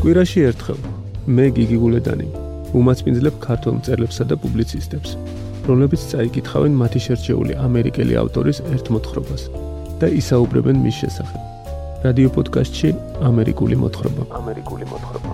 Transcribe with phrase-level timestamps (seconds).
[0.00, 0.78] კვირაში ერთხელ.
[1.28, 2.26] მე გიგი გულედანი.
[2.72, 5.10] უმაცმინძლებ ქართულ მწერლებსა და პუბლიცისტებს
[5.68, 9.42] რომლებიც წაიკითხავენ მათი შერჩეული ამერიკელი ავტორის ერთ მოთხრობას
[10.00, 11.40] და ისაუბრებენ მის შესახებ.
[12.06, 12.88] რადიო პოდკასტში
[13.28, 14.22] ამერიკული მოთხრობა.
[14.40, 15.30] ამერიკული მოთხრობა.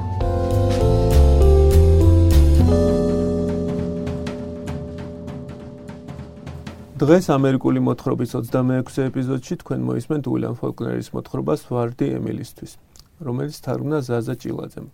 [7.07, 12.73] დღეს ამერიკული მოთხრობის 26 ეპიზოდში თქვენ მოისმენთ უილიამ ფოლკნერის მოთხრობას ვარდი ემილისთვის
[13.21, 14.89] რომელიც თარგმნა ზაზა ჭილაძემ.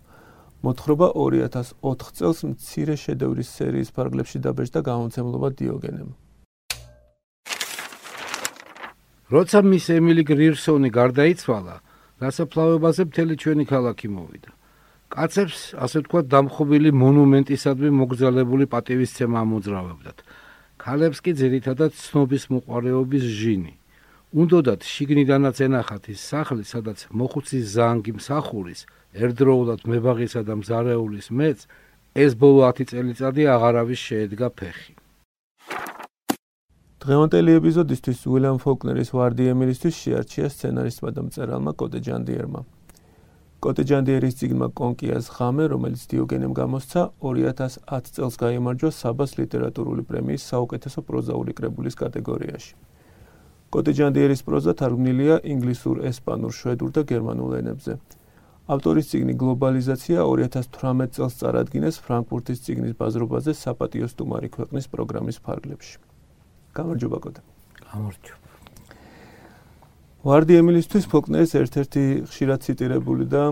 [0.63, 6.09] მოთხრობა 2004 წელს მცირე შედევრის სერიის ფარგლებში დაბეჭდა გამომცემლობა დიოგენემ.
[9.33, 11.75] როცა მის ემილი გრირსონი გარდაიცვალა,
[12.21, 14.51] გასაფლავებაზე მთელი ჩვენი ქალაქი მოვიდა.
[15.13, 20.17] კაცებს, ასე ვთქვათ, დამხობილი მონუმენტისადმი მოგზალებული პატივისცემა ამოძრავებდათ.
[20.79, 23.73] ქალებს კი ძირითადად ცნობის მოყარეობის ჟინი.
[24.33, 28.79] უნდათ შიგნიდანაც ენახათ ის სახლი, სადაც მოხუცის ზანგი მსახურის,
[29.13, 31.59] ერთდროულად მებაღისა და მზარეულის მეც
[32.17, 34.93] ეს ბოლო 10 წელიწადი აღარავის შეედგა ფეხი.
[37.05, 42.61] დღევანდელი ეპიზოდისთვის უილიამ ფოლკნერის ვარდი ემილისთვის შეარჩია სცენარისტმა და მწერალმა კოტე ჯანდიერმა.
[43.61, 50.99] კოტე ჯანდიერის ციგნმა კონკიას ღამე, რომელიც დიოგენემ გამოსცა 2010 წელს გაიმარჯვა საბას ლიტერატურული პრემიის საუკეთესო
[51.05, 52.73] პროზაული კრებულის კატეგორიაში.
[53.73, 57.93] კოტეჯანდიერის პროზა თარგმნილია ინგლისურ, ესპანურ, შვედურ და გერმანულ ენებზე.
[58.73, 65.97] ავტორის ციგნი გლობალიზაცია 2018 წელს წარადგინეს ფრანკფურტის ციგნის ბაზრობაზე საპატიო სტუმარი ქვეყნის პროგრამის ფარგლებში.
[66.77, 67.41] გამარჯობა კოტე.
[67.91, 68.47] გამარჯობა.
[70.23, 73.43] ვარდი ემილისთვის ფოლკნერის ერთ-ერთი ხშირად ციტირებული და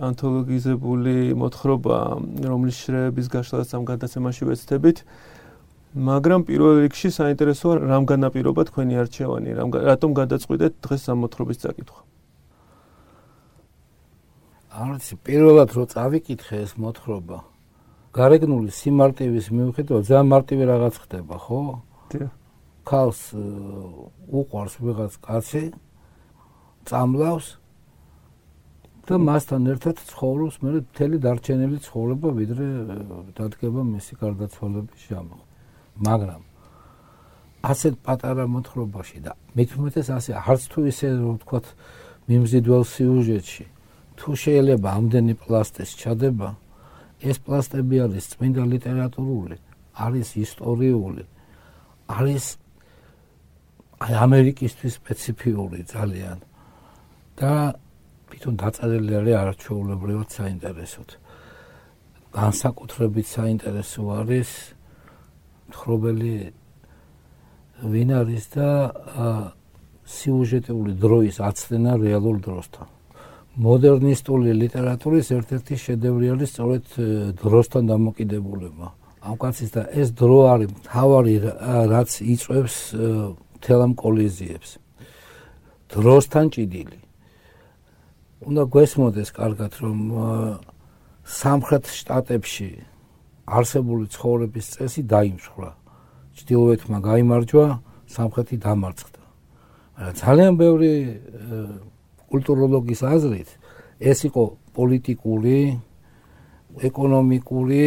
[0.00, 1.98] ანთოლოგიზებული მოთხრობა,
[2.48, 5.04] რომლის შრეების გაშლას ამ გადაცემაში ვეცდებით.
[5.94, 12.00] მაგრამ პირველ რიგში საინტერესოა რამ განაპირობა თქვენი არჩევანი, რამ რატომ გადაწყვიტეთ დღეს სამოთხრობის წაკითხვა.
[14.74, 17.38] არც პირველად რო წავიკითხე ეს მოთხრობა,
[18.10, 21.60] გარეგნული სიმარტივის მიუხედავად ძალიან მარტივი რაღაც ხდება, ხო?
[22.10, 22.30] დიახ.
[22.84, 23.20] ქალს
[24.28, 25.64] უყვარს ვიღაც კაცი,
[26.90, 27.46] წამლავს
[29.06, 32.66] და მასთან ერთად ცხოვრობს მე მთელი დარჩენილი ცხოვრება, ვიდრე
[33.38, 35.43] დადგება მისი გარდაცვალების ჟამი.
[36.00, 36.42] მაგრამ
[37.64, 41.66] ასეთ პატარა მოთხრობაში და მithumetes ასე არც თუ ისე ვთქვათ
[42.28, 43.66] მიმზიდველ სიუჟეტში
[44.18, 46.48] თუ შეიძლება ამდენი პლასტის ჩადება
[47.24, 49.56] ეს პლასტები არის წმინდა ლიტერატურული
[49.94, 51.24] არის ისტორიული
[52.10, 52.44] არის
[54.04, 56.38] აი ამერიკისთვის სპეციფიური ძალიან.
[57.38, 57.52] და
[58.28, 61.08] თვითონ დაწერილი არის არჩეულებრივად საინტერესოდ.
[62.34, 64.73] განსაკუთრებით საინტერესო არის
[65.72, 66.34] თხრობელი
[67.84, 68.68] ვინ არის და
[70.04, 72.86] სიუჟეტური დროის აცდენა რეალურ დროსთან.
[73.54, 76.84] მოდერნისტული ლიტერატურის ერთ-ერთი შედევრი არის სწორედ
[77.40, 78.86] დროსთან დამოკიდებულება.
[79.24, 81.36] ამ კაცის და ეს დრო არის თავარი
[81.92, 82.76] რაც იწევს
[83.64, 84.70] თელამ კოლიზიებს.
[85.88, 86.98] დროსთან ჭიდილი.
[88.44, 89.98] უნდა გვესმოდეს კარგად რომ
[91.24, 92.68] სამხრეთ შტატებში
[93.46, 95.70] არსებული ცხოვრების წესი დაიმსხვრა.
[96.34, 97.66] ჭდილოეთმა გამოიმარჯვა,
[98.14, 99.22] სამხრეთი დამარცხდა.
[99.94, 100.92] მაგრამ ძალიან ბევრი
[102.30, 103.50] კულტუროლოგის აზრით
[104.00, 104.44] ეს იყო
[104.74, 105.58] პოლიტიკური,
[106.74, 107.82] ეკონომიკური,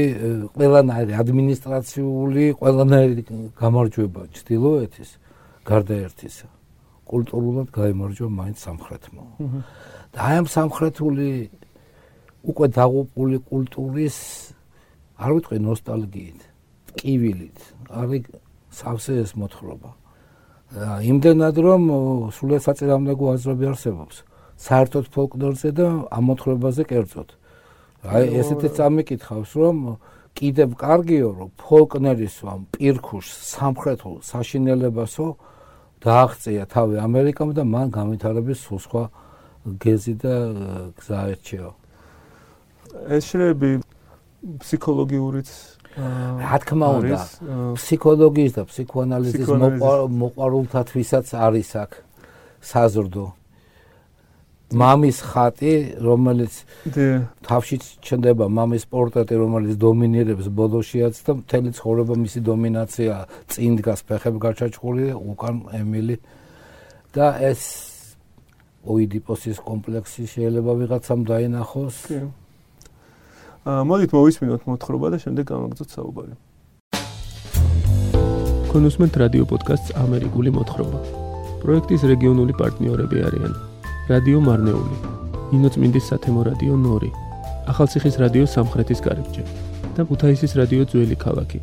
[0.55, 3.21] ყველანაირი ადმინისტრაციული, ყველანაირი
[3.59, 5.09] გამარჯვება ჭდილოეთის
[5.67, 6.47] გარდა ერთისა.
[7.07, 9.23] კულტურულად გამოიმარჯვა მაინც სამხრეთმა.
[10.13, 11.29] და აი ამ სამხრეთული
[12.47, 14.17] უკვე დაღუპული კულტურის
[15.17, 16.41] არ ვიტყვი ნოსტალგიით,
[16.93, 18.23] ტკივილით, არის
[18.77, 19.91] სავსე ეს მოთხრობა.
[21.07, 21.83] იმდენად რომ
[22.35, 24.15] სულ საწინააღმდეგო აზრები არსებობს
[24.57, 27.29] საერთოდ ფოლკლორზე და ამ მოთხრობაზე კერძოდ.
[28.03, 29.77] აი ესეთი წამიკითხავს რომ
[30.37, 35.27] კიდევ კარგიო რომ ფოლკნერისო ამ პირქუშ სამხრეთულ საშინელებასო
[36.03, 39.03] დააღწია თავი ამერიკამ და მან გამithარების სულ სხვა
[39.81, 40.35] გეზი და
[40.99, 41.69] გზა ერჩეო.
[43.17, 43.96] ეს შეიძლება
[44.43, 45.49] ფსიქოლოგიურიც
[45.97, 47.19] რა თქმა უნდა
[47.73, 49.49] ფსიქოლოგიის და ფსიქოანალიზის
[50.21, 51.91] მოყვარულთათვისაც არის აქ
[52.61, 53.25] საზრდო.
[54.67, 55.73] მამის ხატი
[56.03, 56.53] რომელიც
[57.47, 63.13] თავში ჩნდება მამის პორტრეტი რომელიც დომინირებს ბოდოშიაც და მთელი ცხოვრება მისი დომინაცია
[63.47, 66.17] წინ დგას ფეხები გაჩაჭყული უკან ემილი.
[67.15, 67.61] და ეს
[68.85, 71.95] ოიდიპოსის კომპლექსი შეიძლება ვიღაცამ დაინახოს.
[72.05, 72.19] კი
[73.67, 76.33] მოდით მოვისმინოთ მოთხრობა და შემდეგ გამაგზავნოთ საუბარი.
[78.71, 80.99] კონუსმენტ რადიო პოდკასტს ამერიკული მოთხრობა.
[81.63, 83.53] პროექტის რეგიონული პარტნიორები არიან:
[84.07, 84.97] რადიო მარნეული,
[85.59, 87.11] ინოცმინდის სათემო რადიო ნორი,
[87.67, 89.43] ახალციხის რადიო სამხრეთის კარიბჭე
[89.99, 91.59] და ქუთაისის რადიო ძველი ქალაქი.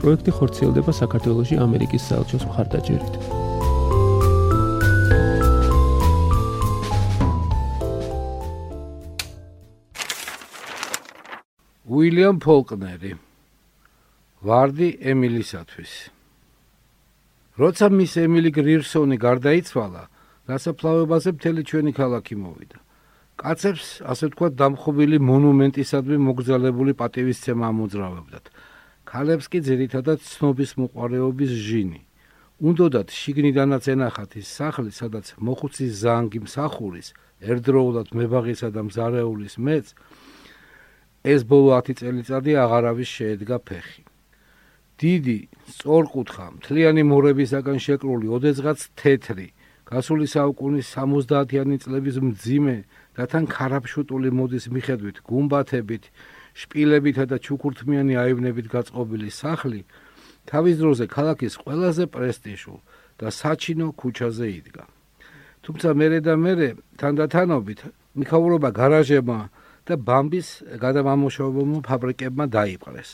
[0.00, 3.43] პროექტი ხორციელდება საქართველოსი ამერიკის საელჩოს მხარდაჭერით.
[11.94, 13.12] უილიამ ფოლკნერი.
[14.42, 15.92] ვარდი ემილისათვის.
[17.60, 20.02] როცა მის ემილი გრირსონი გარდაიცვალა
[20.50, 22.78] გასაფლავებაზე მთელი ჩვენი ქალაქი მოვიდა.
[23.38, 28.44] კაცებს ასე თქვა დამხობილი მონუმენტისადმი მოგზალებული პატივისცემა ამოძრავებდათ
[29.10, 32.00] ქალებს კი ძირითადად ცნობის მოყარეობის ჟინი.
[32.62, 37.08] უნდათ შიგნიდანაც ენახათ ის სახლი სადაც მოხუცის ზანგი მსახურის
[37.42, 39.86] ერთდროულად მებაღისა და მზარეულის მეც
[41.24, 44.04] ეს ბოლო 10 წელიწადი აღარავის შეედგა ფეხი
[45.00, 45.38] დიდი,
[45.74, 49.48] სწორკუთხა, მთლიანი მორებისაგან შეკრული, ოდესღაც თეთრი,
[49.90, 52.76] გასული საუკუნის 70-იანი წლების მძიმე
[53.18, 56.04] და თან ქარაფშუტული მოდის მიხედვით გუმბათებით,
[56.54, 59.82] შპილებითა და ჩუქურთმიანი აივნებით გაწყობილი სახლი
[60.46, 62.78] თავის დროზე ქალაქის ყველაზე პრესტიჟულ
[63.18, 64.84] და საჩინო ქუჩაზე იდგა.
[65.64, 66.68] თუმცა მერე და მერე
[67.00, 67.80] თანდათანობით
[68.14, 69.40] მიხაურობა გარაჟებმა
[69.84, 70.48] და ბამბის
[70.80, 73.10] გადამამუშავებულმა ფაბრიკებმა დაიპყრეს.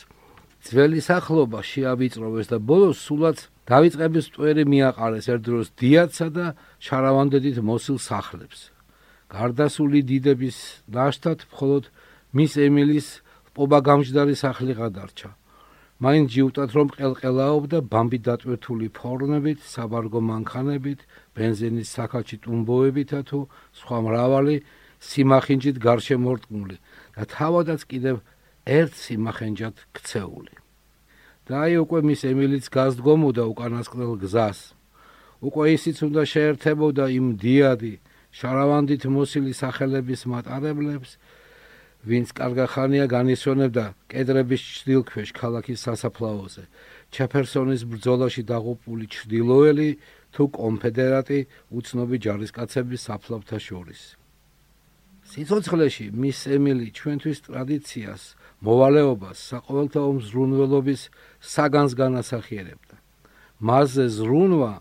[0.61, 3.37] ძველი სახლობა შეავიწროვეს და ბოლოს სულაც
[3.71, 6.45] დავიწყების წვერი მიაყარეს ერთდროს დიათსა და
[6.85, 8.69] შარავანდედით მოსილ სახლებს.
[9.31, 10.57] გარდასული დიდების
[10.95, 11.83] ნაშთად მხოლოდ
[12.35, 13.07] მის ემილის
[13.55, 15.29] პობა გამჯდარი სახლი გადარჩა.
[16.01, 20.99] მაინ ჯიუტად რომ ყელყელაობდა ბამბი დატვირთული ფორნებით, საბარგო მანქანებით,
[21.37, 23.39] бенზინის საქაჩი ტუმბოებითა თუ
[23.79, 24.55] სხვა მრავალი
[25.01, 26.77] სიმახინჯით გარშემორტყმული
[27.17, 28.21] და თავადაც კიდევ
[28.65, 30.55] ერთ სიმახენჯად ქცეული.
[31.49, 34.59] და აი უკვე მის ემილიც გასდგომოდა უკანასკნელ გზას.
[35.41, 37.93] უკვე ისიც უნდა შეერთებოდა იმ დიადი
[38.31, 41.17] შარავანდით მოსილი სახელების მატარებლებს,
[42.07, 46.63] ვინც კარგახანია განისვენებდა კედრების ჭდილქვეშ ქალაქის სასაფლაოზე.
[47.13, 49.89] ჩეფერსონის ბრძოლაში დაღუპული ჭდილოელი
[50.33, 51.39] თუ კონფედერატი
[51.77, 54.20] უცნობი ჯარისკაცების საფლავთა შორის.
[55.31, 58.35] სიცოცხლეში მის ემილი ჩვენთვის ტრადიციას,
[58.67, 61.07] მოვალეობას, საყოველთაო მზრუნველობის
[61.39, 62.99] საგანს განასახიერებდა.
[63.63, 64.73] მასზე ზრუნვა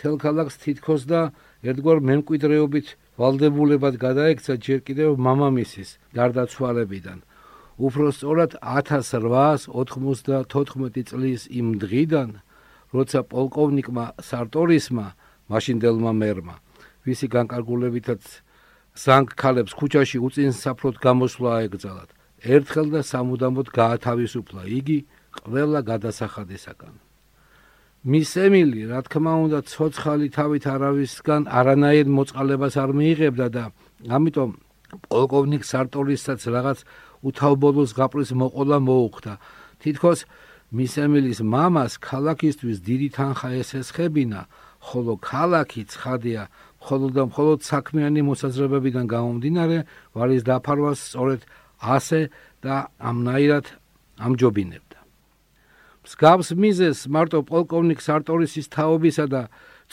[0.00, 1.20] თელ ქალაქს თითქოს და
[1.60, 2.86] ერთგვარ მემკვიდრეობით
[3.20, 7.20] ვალდებულებად გადაექცა ჯერ კიდევ მამამისის გარდაცვალებიდან.
[7.76, 12.40] უფრო სწორად 1894 წლის იმ დღიდან,
[12.96, 15.06] როცა პოლკოვნიკმა სარტორისმა,
[15.52, 16.64] მაშინდელმა მერმა,
[17.04, 18.40] ვისი განკარგულებითაც
[18.92, 22.10] ზანგ ქალებს ქუჩაში უწინსაფროდ გამოსვლა ეკძალათ.
[22.42, 24.98] ერთხელ და სამუდამოდ გაათავისუფლა იგი
[25.46, 26.94] ყველა გადასახადისაგან.
[28.02, 33.64] მის ემილი, რა თქმა უნდა, ცოცხალი თავით არავისგან არანაირ მოწყალებას არ მიიღებდა და
[34.10, 34.50] ამიტომ
[35.06, 36.78] პოლკოვნიკ სარტორისაც რაღაც
[37.22, 39.32] უთავბოლოს გაპრის მოყოლა მოუხდა.
[39.80, 40.20] თითქოს
[40.76, 44.40] მის ემილის მამას ქალაქისთვის დიდი თანხა ესესხებინა,
[44.82, 46.42] ხოლო ქალაქი ცხადია
[46.82, 49.78] მხოლოდ და მხოლოდ საქმიანი მოსაზრებებიდან გამომდინარე
[50.18, 51.40] ვარის დაფარვას სწორედ
[51.78, 52.20] ასე
[52.62, 53.66] და ამნაირად
[54.18, 54.98] ამჯობინებდა.
[56.02, 59.42] მსგავს მიზეს მარტო პოლკოვნიკ სარტორისის თაობისა და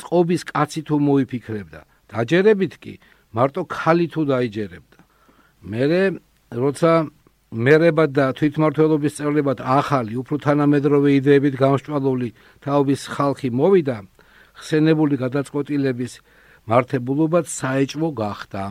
[0.02, 1.80] წყობის კაცი თუ მოიფიქრებდა.
[2.10, 2.94] დაჯერებით კი
[3.38, 5.00] მარტო ხალი თუ დაიჯერებდა.
[5.62, 6.02] მერე
[6.50, 6.92] როცა
[7.50, 12.30] მერებად და თვითმართველობის წევრებად ახალი, უფრო თანამედროვე იდეებით გამსჭვალული
[12.66, 13.98] თაობის ხალხი მოვიდა,
[14.58, 16.14] ხსენებული გადაწყვეტილების
[16.70, 18.64] მართებულობაც საეჭვო გახდა.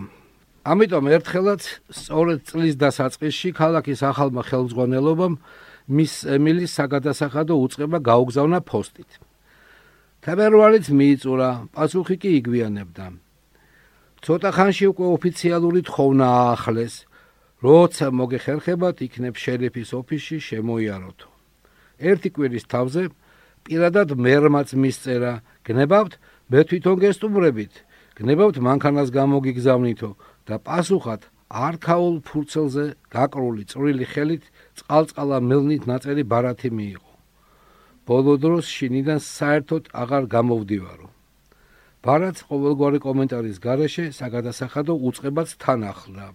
[0.63, 5.35] ამიტომ ერთხელაც სწორედ წლის დასაწყისში ქალაქის ახალმა ხელმძღვანელობამ
[5.91, 9.11] მის ემილის საგადასახადო უწყება გაუგზავნა ფოსტით.
[10.23, 13.07] თებერვალით მიიწურა, პასუხი კი იგვიანებდა.
[14.23, 16.95] ცოტა ხანში უკვე ოფიციალური თხოვნა აახლეს,
[17.67, 21.19] როცა მოგეხერხებათ იქნებ შერიფის ოფისში შემოიაროთ.
[21.99, 23.03] ერთი კვირის თავზე
[23.67, 25.33] პირადად მერმაც მისწერა,
[25.67, 26.13] გნებავთ
[26.51, 27.88] მე თვითონ გესტუმრებით.
[28.19, 30.11] გნებავთ მანქანას გამოგიგზავნითო
[30.51, 32.85] და პასუხად არქაულ ფურცელზე
[33.15, 34.45] გაკრული წვრილი ხელით
[34.81, 37.13] წყალწყალა მელნით ნაწერი ბარათი მიიღო.
[38.09, 41.09] ბოლო დროს შინიდან საერთოდ აღარ გამოვდივარო.
[42.05, 46.27] ბარათს ყოველგვარი კომენტარის გარეშე საგადასახადო უצღებაც თან ახლდა.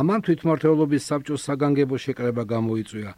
[0.00, 3.12] ამან თვითმართველობის საბჭოს საგანგებო შეკრება გამოიწვია.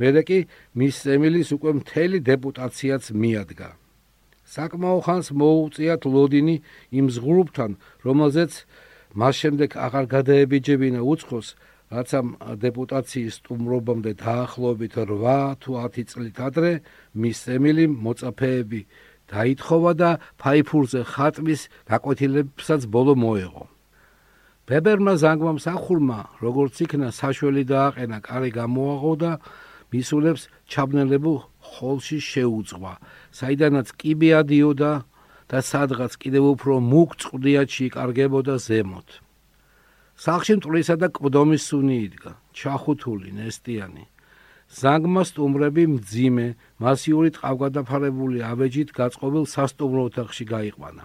[0.00, 0.38] მერე კი
[0.74, 3.68] მის ემილის უკვე მთელი დეპუტაციაც მიადგა.
[4.50, 6.56] საკმაო ხანს მოუწიათ ლოდინი
[6.98, 7.70] იმ ზღრუბთან,
[8.02, 8.52] რომელზეც
[9.14, 11.48] მას შემდეგ აღარ გადაებიჯებინა უცხოს,
[11.90, 12.26] რაც ამ
[12.62, 16.72] დეპუტაციის სტუმრობამდე დაახლოებით 8 თუ 10 წლით ადრე
[17.18, 18.80] მის ემილი მოწაფეები
[19.30, 20.10] დაითხოვა და
[20.42, 23.64] ფაიფურზე ხატმის გაკვეთილებსაც ბოლო მოეღო.
[24.70, 29.32] ბებერმა ზანგმა მსახურმა როგორც იქნა საშველი დააყენა კარი გამოაღო და
[29.90, 32.92] მისულებს ჩაბნელებულ ხოლში შეუძღვა.
[33.34, 34.92] საიდანაც კიბე ადიოდა
[35.50, 39.08] და სადღაც კიდევ უფრო მუქ წყდია ჩიკარგებოდა ზემოთ.
[40.20, 44.04] სახში მტრისა და კვდომის სუნი იდგა ჩახუთული ნესტიანი.
[44.70, 46.46] ზანგმა სტუმრები მძიმე
[46.78, 51.02] მასიური ტყავგადაფარებული ავეჯით გაწყობილ სასტუმრო ოთახში გაიყვანა.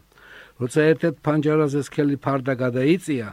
[0.62, 3.30] როცა ერთ-ერთ ფანჯარაზე სქელი ფარდა გადაიწია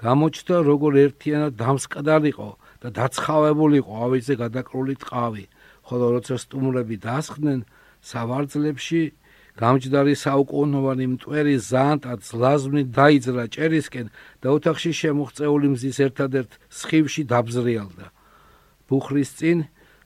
[0.00, 2.50] გამოჩნდა როგორ ერთიანად დამსკდარიყო
[2.84, 5.44] და დაცხავებულიყო ავეჯზე გადაკრული ტყავი.
[5.88, 7.60] ხოლო როცა სტუმრები დასხდნენ
[8.04, 9.02] სავარძლებში
[9.56, 14.06] გამჯდარი საუკუნოვანი მტვერი ზანტად ზლაზვნი დაიძრა ჭერისკენ
[14.44, 18.06] და ოთახში შემოღწეული მზის ერთადერთ სხივში დაბზრიალდა.
[18.88, 19.58] ბუხრის წინ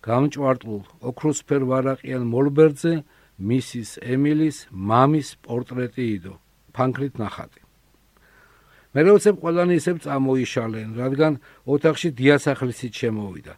[0.07, 2.95] გამჭვარტულ ოქროსფერ ვარაყიან მოლბერძე
[3.39, 6.35] მისის ემილის მამის პორტრეტი იდო.
[6.77, 7.68] ფანქრით ნახატი
[8.97, 11.33] მე როცებ ყველანი ისევ წამოიშალენ რადგან
[11.69, 13.55] ოთახში დიასახლისით შემოვიდა.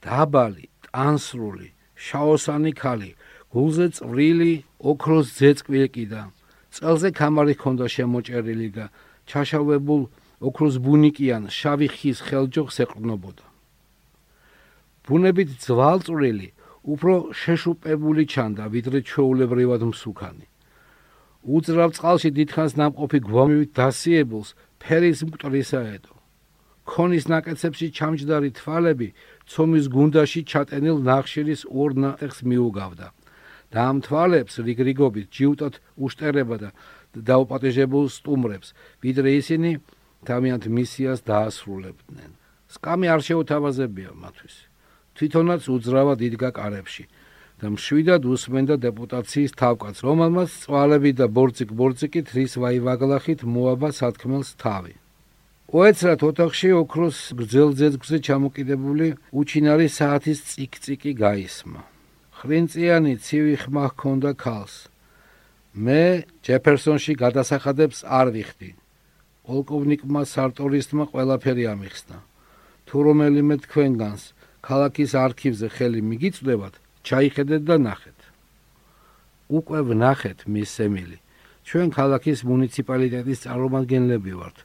[0.00, 1.68] დაბალი ტანსრული
[2.06, 3.10] შაოსანი ქალი
[3.52, 6.22] გულზე წვრილი ოქროს ძეწკვიკიდა
[6.72, 8.84] წელზე კამარი ჰქონდა შემოჭერილი და
[9.28, 10.02] ჩაშავებულ
[10.48, 13.44] ოქროს ბუნიკიან შავი ხის ხელჯოხს ეყრდნობოდა.
[15.04, 16.48] ბუნებით ძვალწვრილი
[16.82, 20.46] უფრო შეშუპებული ჩანდა ვიდრე ჩოულებრივად მსუქანი
[21.42, 26.22] უძრავ წყალში დიდხანს ნამყოფი გვამივით დასიებულს ფერის მკვტრისაედო
[26.88, 29.08] ქონის ნაკეცებში ჩამჯდარი თვალები
[29.50, 33.08] ცომის გუნდაში ჩატენილ ნახშირის ორ ნახეს მიუგავდა.
[33.72, 36.70] და ამ თვალებს რიგრიგობით ჯიუტად უშტერება და
[37.16, 38.68] დაუპატეჟებულ სტუმრებს
[39.00, 39.70] ვიდრე ისინი
[40.28, 42.30] თავიანთ მისიას დაასრულებდნენ.
[42.68, 44.56] სკამი არ შეუთავაზებია მათთვის.
[45.16, 47.04] თვითონაც უძრავად იდგა კარებში
[47.62, 54.94] და მშვიდად უსმენდა დეპუტაციის თავკაც, რომელმაც წვალები და ბორციკ-ბორციკით რის ვაივაგლახით მოაბა სათქმელს თავი.
[55.70, 61.80] ოეცრად ოთახში ოქროს გრძელძეძგზე ჩამოკიდებული უჩინარი საათის წიკ-წიკი გაისმა.
[62.42, 64.90] ხრინწიანი ცივი ხმა ჰქონდა ქალს.
[65.78, 68.70] მე ჯეფერსონში გადასახადებს არ ვიხდი.
[69.46, 72.18] პოლკოვნიკმა სარტორისტმა ყველაფერი ამიხსნა.
[72.90, 74.22] თუ რომელიმე თქვენგანს
[74.66, 78.18] ქალაქის არქივზე ხელი მიგიწვდებათ, ჩაიხედეთ და ნახეთ.
[79.52, 81.18] უკვე ვნახეთ მის სემილი.
[81.66, 84.56] ჩვენ ქალაქის მუნიციპალიტეტის წარმომადგენლები ვართ.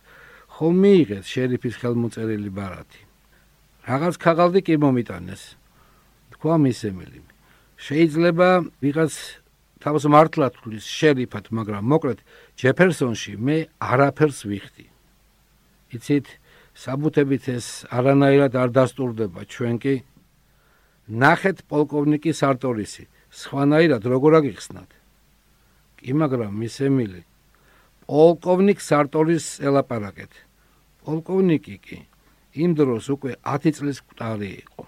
[0.58, 3.01] ხომ მიიღეთ შერიფის ხელმოწერილი ბარათი?
[3.88, 5.44] რაღაც ქაღალდი კი მომიტანეს.
[6.34, 7.20] თქვა მის სემილი.
[7.77, 8.50] შეიძლება
[8.82, 9.13] ვიღაც
[9.77, 12.20] თავს მართლად თulis შერიფად, მაგრამ მოკლედ
[12.58, 14.86] ჯეფერსონში მე არაფერს ვიხდი.
[15.94, 16.27] იცით,
[16.77, 19.94] საბუთებით ეს არანაირად არ დასტურდება ჩვენ კი
[21.08, 24.92] ნახეთ პოლკოვნიკი სარტორისი სხვანაირად როგორ აგიხსნათ
[25.98, 27.24] კი მაგრამ მის ემილი
[28.08, 30.32] პოლკოვნიკ სარტორის ელაპარაკეთ.
[31.04, 31.98] პოლკოვნიკი კი
[32.64, 34.84] იმ დროს უკვე 10 წლის მკვდარი იყო.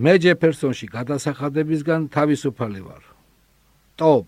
[0.00, 3.02] მე ჯეფერსონში გადასახადებისგან თავისუფალი ვარ.
[4.00, 4.26] ტოპ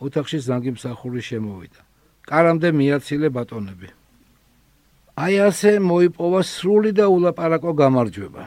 [0.00, 1.80] ოთახში ზანგი მსახური შემოვიდა.
[2.24, 3.88] კარამდე მიაცილე ბატონები.
[5.20, 8.42] აი ასე მოიპოვა სრული და ულაპარაკო გამარჯვება.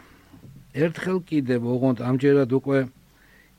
[0.77, 2.79] ერთხელ კიდევ ოღონდ ამჯერად უკვე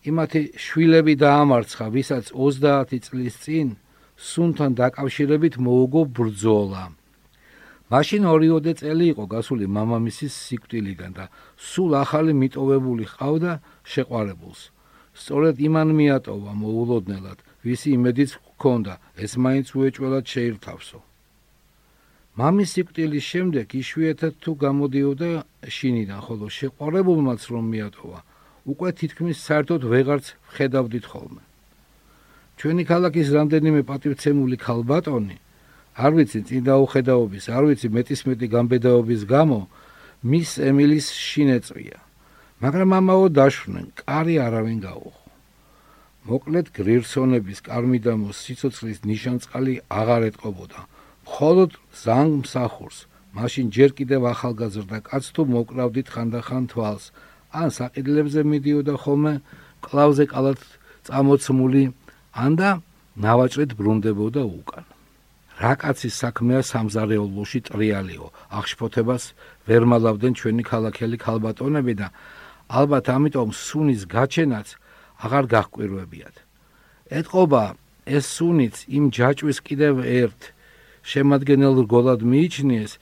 [0.06, 3.68] იმათი შვილები დაამარცხა, ვისაც 30 წლის წინ
[4.18, 6.84] სუნთან დაკავშირებით მოუგო ბრძოლა.
[7.88, 11.25] მაშინ ორიოდე წელი იყო გასული მამამისის სიკვდილიდან და
[11.56, 13.52] სულ ახალი მიტოვებული ყავდა
[13.92, 14.60] შეყვარებულს.
[15.18, 18.94] სწორედ იმან მიატოვა მოულოდნელად, ვისი იმედიც ჰქონდა,
[19.25, 21.08] ეს მაინც უეჭველად შეირთავსო.
[22.38, 25.30] მამის სიკვდილის შემდეგ იშვიათად თუ გამოდიოდა
[25.75, 28.21] შინიდან, ხოლო შეყარებულმაც რომ მიატოვა,
[28.71, 31.42] უკვე თითქმის საერთოდ ვეღარც ხედავდით ხოლმე.
[32.59, 35.38] ჩვენი ქალაქის რამდენიმე პატივცემული ქალბატონი,
[35.99, 39.61] არ ვიცი წინდაუხედაობის, არ ვიცი მეტისმეტი გამბედაობის გამო,
[40.23, 41.99] მის ემილის შინეწვია.
[42.62, 45.26] მაგრამ ამაო დაშვნენ, კარი არავინ გაუხო.
[46.28, 50.80] მოკლედ გრირსონების კარმიდამოს სიცოცხლის ნიშანწყალი აღარ ეთყობოდა.
[51.28, 52.99] მხოლოდ ზანგ მსახურს.
[53.37, 57.04] მაშინ ჯერ კიდევ ახალგაზრდა კაც თუ მოკრავდით ხანდახან თვალს.
[57.52, 59.35] ან საყიდლებზე მიდიოდა ხოლმე
[59.85, 60.61] კლავზე კალათ
[61.06, 61.85] წამოცმული
[62.32, 62.70] ან და
[63.20, 64.85] ნავაჭრით ბრუნდებოდა უკან.
[65.61, 68.26] რა კაცის საქმეა სამზარეულოში ტრიალიო?
[68.58, 69.25] აღშფოთებას
[69.68, 72.08] ვერ მალავდნენ ჩვენი ქალაქელი ქალბატონები და
[72.68, 74.68] ალბათ ამიტომ სუნის გაჩენაც
[75.25, 76.37] აღარ გახკვირვებიათ
[77.18, 77.62] ეთყობა
[78.04, 80.40] ეს სუნიც იმ ჯაჭვის კიდევ ერთ
[81.05, 82.93] შემადგენელ რგოლად მიიჩნიეს,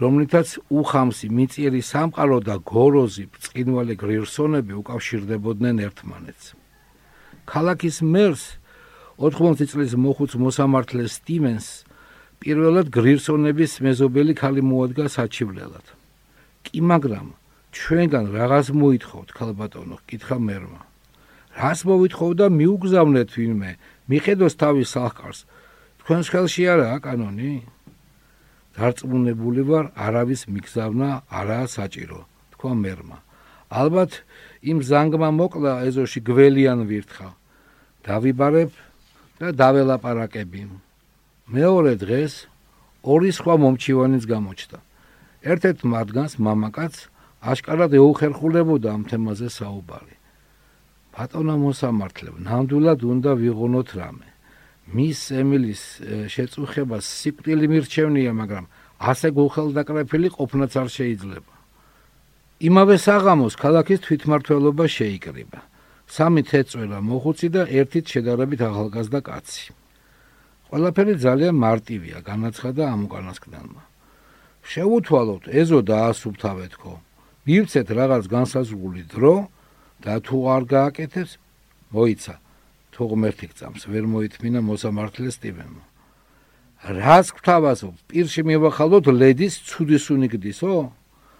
[0.00, 6.44] რომლითაც უხამსი მიწიერი სამყარო და გოროზი წინვალე გრირსონები უკავშირდებოდნენ ერთმანეთს.
[7.50, 8.44] ქალაქის მერს
[9.20, 11.66] 80 წლის მოხუც მოსამართლე სტივენს
[12.40, 15.86] პირველად გრირსონების მეზობელი ხალი მოადგა საჩივლელად.
[16.64, 17.26] კი მაგრამ
[17.76, 20.80] ჩვენგან რაღაც მოითხოვთ ქალბატონო, კითხა მერმა.
[21.60, 23.70] რას მოვითხოვ და მიუგზავნეთ ვინმე,
[24.08, 25.44] მიხედოს თავის სახკარს.
[26.10, 27.50] თქვენს ხელში არაა კანონი?
[28.74, 33.18] დარწმუნებული ვარ, არავის მიგზავნა არაა საჭირო, თქვა მერმა.
[33.70, 34.26] ალბათ
[34.58, 37.28] იმ ზანგმა მოკლა ეზოში გველიან ვირთხა.
[38.02, 38.70] დავიბარებ
[39.38, 40.62] და დაველაპარაკები.
[41.54, 42.50] მეორე დღეს
[43.06, 44.78] ორი სხვა მომჩივანიც გამოჩნდა.
[45.46, 46.94] ერთ-ერთ მათგანს მამაკაც
[47.38, 50.18] აშკარად ეუხერხულებოდა ამ თემაზე საუბარი.
[51.14, 54.29] ბატონა მოსამართლებ, ნამდვილად უნდა ვიღუნოთ რამე.
[54.90, 55.82] მის ემილის
[56.34, 58.64] შეწუხებას სიკვდილი მირჩევნია, მაგრამ
[59.00, 61.54] ასე გულხელდაკრეფილი ყოფნაც არ შეიძლება.
[62.60, 65.60] იმავე საღამოს ქალაქის თვითმართველობა შეიკრიბა.
[66.10, 69.66] სამი თეწველა მოხუცი და ერთით შედარებით ახალგაზრდა კაცი.
[70.68, 73.82] ყველაფერი ძალიან მარტივია, განაცხადა ამ უკანასკნელმა.
[74.60, 76.92] შეუთვალოთ, ეზო დაასუფთავეთქო.
[77.46, 79.34] მივცეთ რაღაც განსაზღვრული დრო
[80.04, 81.32] და თუ არ გააკეთებს,
[81.94, 82.34] მოიცა.
[83.00, 85.80] თუ ღმერთი გწამს, ვერ მოითმინა მოსამართლეს ტიბემ.
[86.84, 87.96] რას გთავაზო?
[88.12, 90.92] პირში მივახალოთ ლედის ცუდი სუნიგდისო?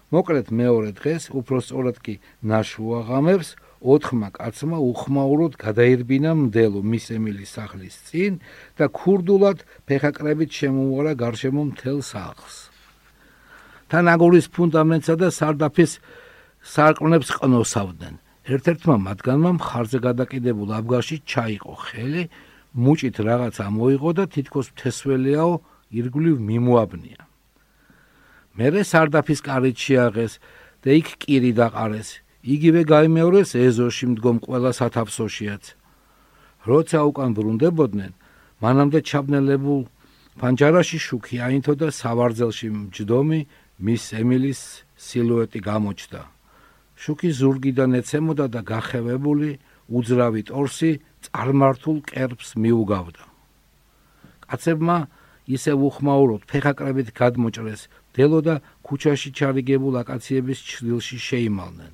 [0.09, 7.95] მოკლედ მეორე დღეს უფრო სწორად კი ნაშუაღამებს ოთხმა კაცმა უხმაუროდ გადაირბინა მდელო მის ემილის სახლის
[8.09, 8.41] წინ
[8.81, 12.73] და ქურდულად ფეხაკრებით შემოუარა გარშემო მთელ სახლს.
[13.93, 16.01] თან აგურის ფუნდამენტსა და სარდაფის
[16.65, 18.15] სარკმლებს ყნოსავდნენ.
[18.41, 22.23] ერთ-ერთმა მათგანმა მხარზე გადაკიდებულ აბგარში ჩაიყო ხელი,
[22.73, 25.53] მუჭით რაღაც ამოიღო და თითქოს თესველიაო
[25.93, 27.21] ირგვლივ მიმოაბნია.
[28.57, 30.33] მერე სარდაფის კარით შეაღეს
[30.81, 32.09] და იქ კირი დაყარეს.
[32.41, 35.63] იგივე გამეორეს ეზოში მდგომ ყველა სათავსოშიაც.
[36.65, 38.11] როცა უკან ბრუნდებოდნენ,
[38.63, 39.81] მანამდე ჩაბნელებულ
[40.41, 43.39] პანჯარაში შუქი აინთო და სავარძელში მჯდომი
[43.85, 44.61] მის ემილის
[44.97, 46.21] სილუეტი გამოჩნდა.
[47.01, 49.49] შუქი ზურგიდან ეცემოდა და გახევებული
[49.89, 50.91] უძრავი ტორსი
[51.25, 53.23] წარმართულ კერპს მიუგავდა.
[54.45, 54.97] კაცებმა
[55.55, 57.81] ისე უხმაუროდ ფეხაკრებით გადმოჭრეს
[58.15, 61.93] დელო და ქუჩაში ჩარიგებულ აკაციების ჩრდილში შეიმალნენ.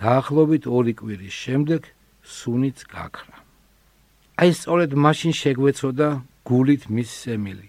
[0.00, 1.82] დაახლოებით ორი კვირის შემდეგ
[2.24, 3.36] სუნიც გაქრა.
[4.40, 6.08] აი სწორედ მაშინ შეგვეცოდა
[6.48, 7.68] გულით მის სემილი.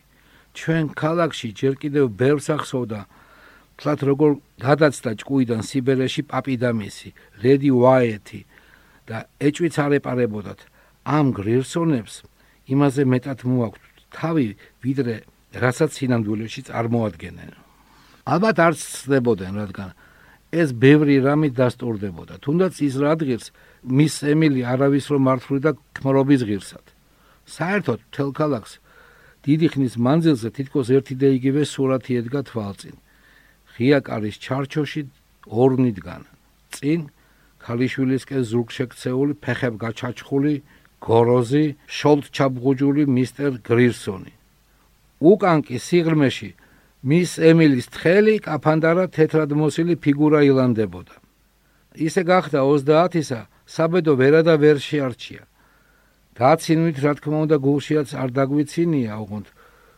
[0.55, 2.99] ჩვენ ქალაქში ჯერ კიდევ ბევრს ახსოვდა
[3.81, 7.09] თლათ როგორ გადაცდა ჭკუიდან სიბერეში პაპიდამისი,
[7.41, 8.41] ლედი უაიეთი
[9.09, 10.59] და ეჭვიც არ ეპარებოდათ
[11.01, 12.21] ამ გრირსონებს
[12.69, 14.47] იმაზე მეტად მოაქვთ თავი
[14.85, 15.15] ვიდრე
[15.57, 17.51] რასაც სინამდვილეში წარმოადგენენ.
[18.29, 19.89] ალბათ არ ცდებოდნენ, რადგან
[20.51, 22.37] ეს ბევრი რამე დასტურდებოდა.
[22.43, 23.49] თუნდაც ის რა დღეს
[23.81, 26.85] მის ემილი არავის რომ მართლიდა ქმრობის ღირსად.
[27.49, 28.73] საერთოდ თელქალაქს
[29.41, 32.95] დიდი ხნის მანძილზე თითქოს ერთი და იგივე სურათი ედგა თვალწინ.
[33.75, 35.01] ღია კარის ჩარჩოში
[35.47, 36.23] ორნიდგან.
[36.75, 37.01] წინ
[37.63, 40.53] ქალიშვილისკენ ზურგშექცეული ფეხებ გაჩაჩხული
[41.01, 41.65] გოროზი
[41.97, 44.33] შოლტ ჩაბღუჯული მისტერ გრირსონი.
[45.21, 46.49] უკან კი სიღრმეში
[47.09, 51.15] მის ემილის თხელი კაფანდარა თეთრად მოსილი ფიგურა ილანდებოდა.
[52.07, 55.43] ისე გახდა 30-ისა, საბედო ვერა და ვერ შეარჩია.
[56.37, 59.47] დაცინვით რა თქმა უნდა გულშიაც არ დაგვიცინია, უღონდ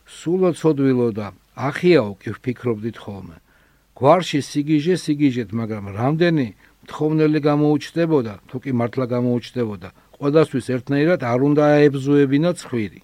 [0.08, 3.36] სულო ცოდვილო და ახიაო კი ვფიქრობდით ხოლმე.
[3.94, 6.46] გვარში სიგიჟე სიგიჟეთ, მაგრამ რამდენი
[6.90, 13.00] თხოვნელი გამოუჩნდებოდა, თუ კი მართლა გამოუჩნდებოდა, ყოველასთვის ერთნაირად არ უნდა აებზუებინა ცხვირი.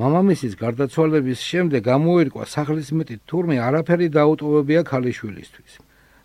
[0.00, 5.74] მამამისის გარდაცვალების შემდეგ გამოერკვა სახლის მეტი თურმე არაფერი დაუტოვებია ქალიშვილისთვის.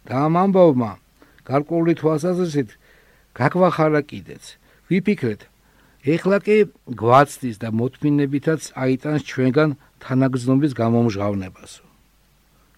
[0.10, 0.92] და ამ ამბავმა
[1.46, 2.70] გარკვეული თვალსაზრისით
[3.38, 4.44] გაგვახარა კიდეც.
[4.90, 5.42] ვიფიქრეთ,
[6.14, 6.58] ეხლა კი
[7.02, 9.70] გვაცდის და მოთმინებითაც აიტანს ჩვენგან
[10.02, 11.89] თანაგზნობის გამომჟღავნებასო.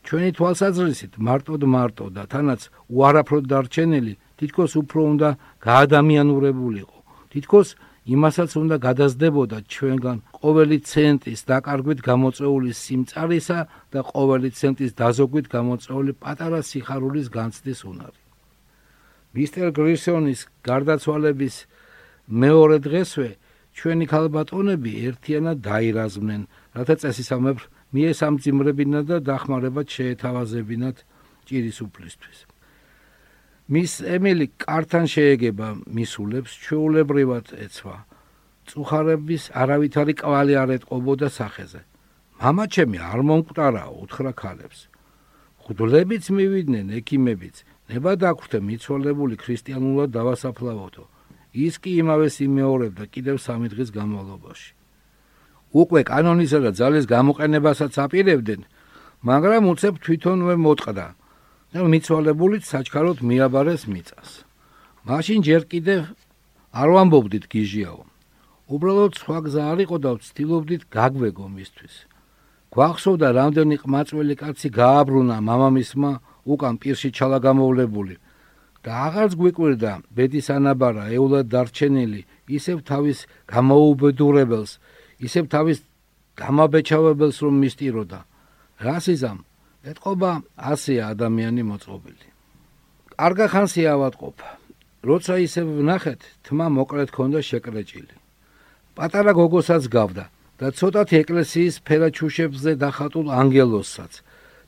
[0.06, 5.30] ჩვენი თვალსაზრისით მარტო და მარტო და თანაც უარაფროდ დარჩენილი თითქოს უფრო უნდა
[5.62, 6.98] გაადამიანურებულიყო.
[7.32, 7.68] თითქოს
[8.02, 13.60] იმასაც უნდა გადაზდებოდა ჩვენგან ყოველი ცენტის დაკარგვით გამოწეული სიმწარისა
[13.94, 18.20] და ყოველი ცენტის დაზოგვით გამოწეული პატარა სიხარულის განცდის უნარი.
[19.38, 21.56] მისტერ გრისონის გარდაცვალების
[22.42, 23.30] მეორე დღესვე
[23.78, 26.42] ჩვენი ქალბატონები ერთიანად დაირაზმნენ,
[26.76, 30.98] რათა წესისამებრ მიესამძიმრებინა და დახმარებად შეეთავაზებინათ
[31.48, 32.40] ჭირის უფლისთვის.
[33.72, 37.98] მის ემილი კარტან შეეგება მისულებს ჩვეულებრივად ეცვა.
[38.68, 41.82] წუხარების არავითარი კვალი არ ეტყობოდა სახეზე.
[42.42, 44.80] მამა ჩემი არ მომკვდარაო, უთხრა ქალებს.
[45.64, 47.56] ხუდლებიც მივიდნენ, ექიმებიც.
[47.92, 51.06] ნება დაგვრთე მიცვალებული ქრისტიანულად დავასაფლავოთო.
[51.52, 54.81] ის კი იმავეს იმეორებდა კიდევ სამი დღის განმავლობაში.
[55.72, 58.62] უკვე კანონისა და ძალის გამოყენებასაც აპირებდნენ,
[59.24, 61.08] მაგრამ უცებ თვითონვე მოტყდა
[61.72, 64.30] და მიცვალებულით საჩქაროდ მიაბარეს მიწას.
[65.08, 66.02] მაშინ ჯერ კიდევ
[66.76, 68.04] არ ვამბობდით გიჟიაო.
[68.72, 71.96] უბრალოდ სხვა გზა არ იყო და ვცდილობდით გაგვეგო მისთვის.
[72.72, 76.12] გვახსოვდა რამდენი ყმაწველი კაცი გააბრუნა მამამისმა
[76.48, 78.16] უკან პირში ჩალა გამოვლებული
[78.84, 82.22] და აღარც გვიკვირდა ბედის ანაბარა ეულად დარჩენილი
[82.58, 83.20] ისევ თავის
[83.52, 84.72] გამოუბედურებელს
[85.22, 85.80] ისევ თავის
[86.42, 88.20] გამაბეჭავებელს რომ მისტიროდა.
[88.82, 89.40] რასიზამ
[89.92, 92.28] ეთყობა ასია ადამიანი მოწყობილი.
[93.18, 94.38] კარგა ხანსია ავატყობ
[95.10, 98.16] როცა ისევ ვნახეთ თმა მოკლედ ქონდა შეკრეჭილი.
[98.98, 100.26] პატარა გოგოსაც გავდა
[100.62, 104.14] და ცოტათი ეკლესიის ფერაჩუშებზე დახატულ ანგელოსსაც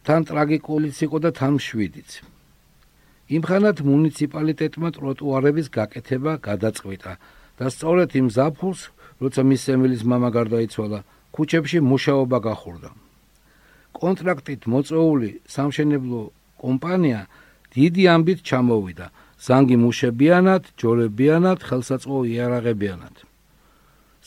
[0.06, 2.12] თან ტრაგიკულიც იყო და თან შვიდიც.
[3.38, 7.14] იმხანად მუნიციპალიტეტმა ტროტუარების გაკეთება გადაწყვიტა
[7.58, 8.82] და სწორედ იმ ზაფხულს
[9.23, 11.01] როცა მის სემილის мама გარდაიცვალა
[11.35, 12.91] ქუჩებში მუშაობა გახურდა
[13.99, 16.21] კონტრაქტით მოწეული სამშენებლო
[16.63, 17.21] კომპანია
[17.77, 19.07] დიდი ამბით ჩამოვიდა
[19.47, 23.25] ზანგი მუშებიანად ჯორებიანად ხელსაწყო იარაღებიანად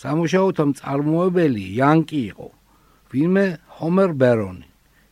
[0.02, 2.50] სამუშაოთა მწარმოებელი იანკი იყო
[3.12, 3.46] ვინმე
[3.80, 4.68] ჰომერ ბერონი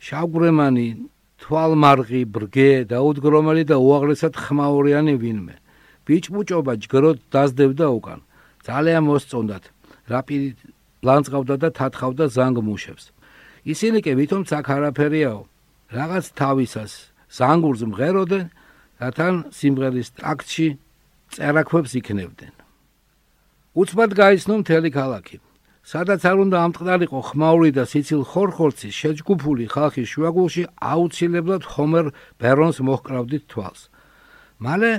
[0.07, 0.87] შავგრემანი
[1.43, 5.55] თვალმარღი ბრგე დაუდგრომელი და უაღრესად ხმაურიანი ვინმე
[6.07, 8.19] ბიჭბუჭობა ჯგროდ დაზდებდა უკან
[8.67, 9.63] ძალიან მოსწონდათ
[10.12, 10.58] რაპირით
[11.06, 13.04] ლანძღავდა და თათხავდა ზანგ მუშებს
[13.74, 15.40] ისინი კი ვითომ ცაკ არაფერიაო
[15.98, 16.92] რაღაც თავისას
[17.38, 18.46] ზანგურს მღეროდნენ
[19.00, 20.68] და თან სიმღერის ტაქტში
[21.34, 22.54] წერაქვებს იქნებდნენ
[23.74, 25.36] უცბად გაიცნო მთელი ქალაქი.
[25.84, 32.06] სადაც არ უნდა ამტყდარიყო ხმაური და სიცილ ხორხორცი შეჯგუფული ხალხის შუაგულში აუცილებლად ჰომერ
[32.40, 33.90] ბერონს მოჰკრავდით თვალს.
[34.62, 34.92] მალე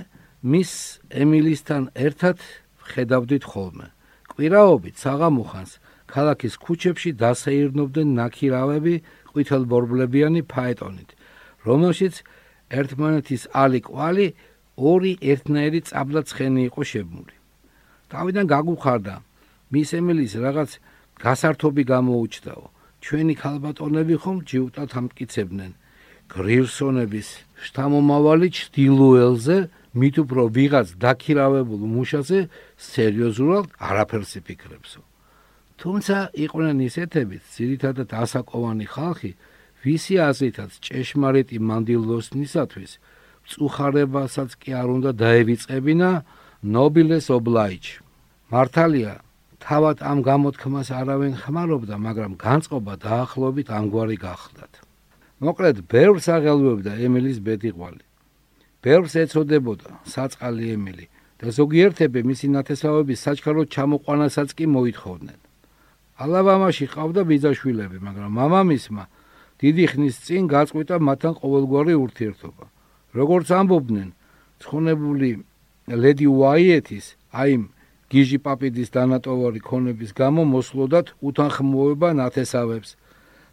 [0.44, 0.72] მის
[1.08, 2.38] ემილისთან ერთად
[2.84, 3.95] ხედავდით ხოლმე.
[4.36, 5.72] კვირაობით საღამოხანს
[6.12, 8.96] ქალაქის ქუჩებში დასეირნობდნენ ნაკირავები
[9.32, 11.10] ყვითელბორბლებიანი ფაეტონით,
[11.68, 12.16] რომელშიც
[12.80, 14.28] ერთმანეთის ალი კვალი
[14.76, 17.36] ორი ერთნაირი წაბლაცხენი იყო შებმული.
[18.12, 19.16] თავიდან გაგუხარდა
[19.72, 20.72] მის ემილის რაღაც
[21.24, 22.66] გასართობი გამოუჩდაო
[23.06, 25.72] ჩვენი ქალბატონები ხომ ჯიუტად ამტკიცებდნენ
[26.34, 27.28] გრილსონების
[27.66, 29.58] შთამომავალი ჭდილუელზე
[29.96, 32.40] მით უფრო ვიღაც დაქირავებულ მუშაზე
[32.76, 35.02] სერიოზულად არაფერს იფიქრებსო.
[35.80, 39.32] თუმცა იყვნენ ისეთებიც ძირითადად ასაკოვანი ხალხი
[39.84, 42.92] ვისი აზრითაც ჭეშმარიტი მანდილოსნისათვის
[43.52, 46.10] წუხარებასაც კი არ უნდა დაევიწყებინა
[46.76, 47.86] ნობილეს ობლაიჩ.
[48.52, 49.14] მართალია
[49.64, 54.74] თავად ამ გამოთქმას არავენ ხმარობდა მაგრამ განწყობა დაახლოებით ამგვარი გახლდათ.
[55.44, 58.05] მოკლედ ბევრს აღელვებდა ემილის ბედიყვალი
[58.86, 61.06] ბევრს ეწოდებოდა საწყალი ემილი
[61.42, 65.40] და ზოგიერთები მისი ნათესავების საჩქაროდ ჩამოყვანასაც კი მოითხოვდნენ.
[66.24, 69.04] ალაბამაში ყავდა ბიძაშვილები მაგრამ მამამისმა
[69.62, 72.66] დიდი ხნის წინ გაწყვიტა მათთან ყოველგვარი ურთიერთობა.
[73.20, 74.10] როგორც ამბობდნენ
[74.62, 75.30] ცხონებული
[76.02, 77.06] ლედი უაიეთის
[77.42, 77.54] აი
[78.12, 82.90] გიჟი პაპიდის დანატოვარი ქონების გამო მოსლოდათ უთანხმოება ნათესავებს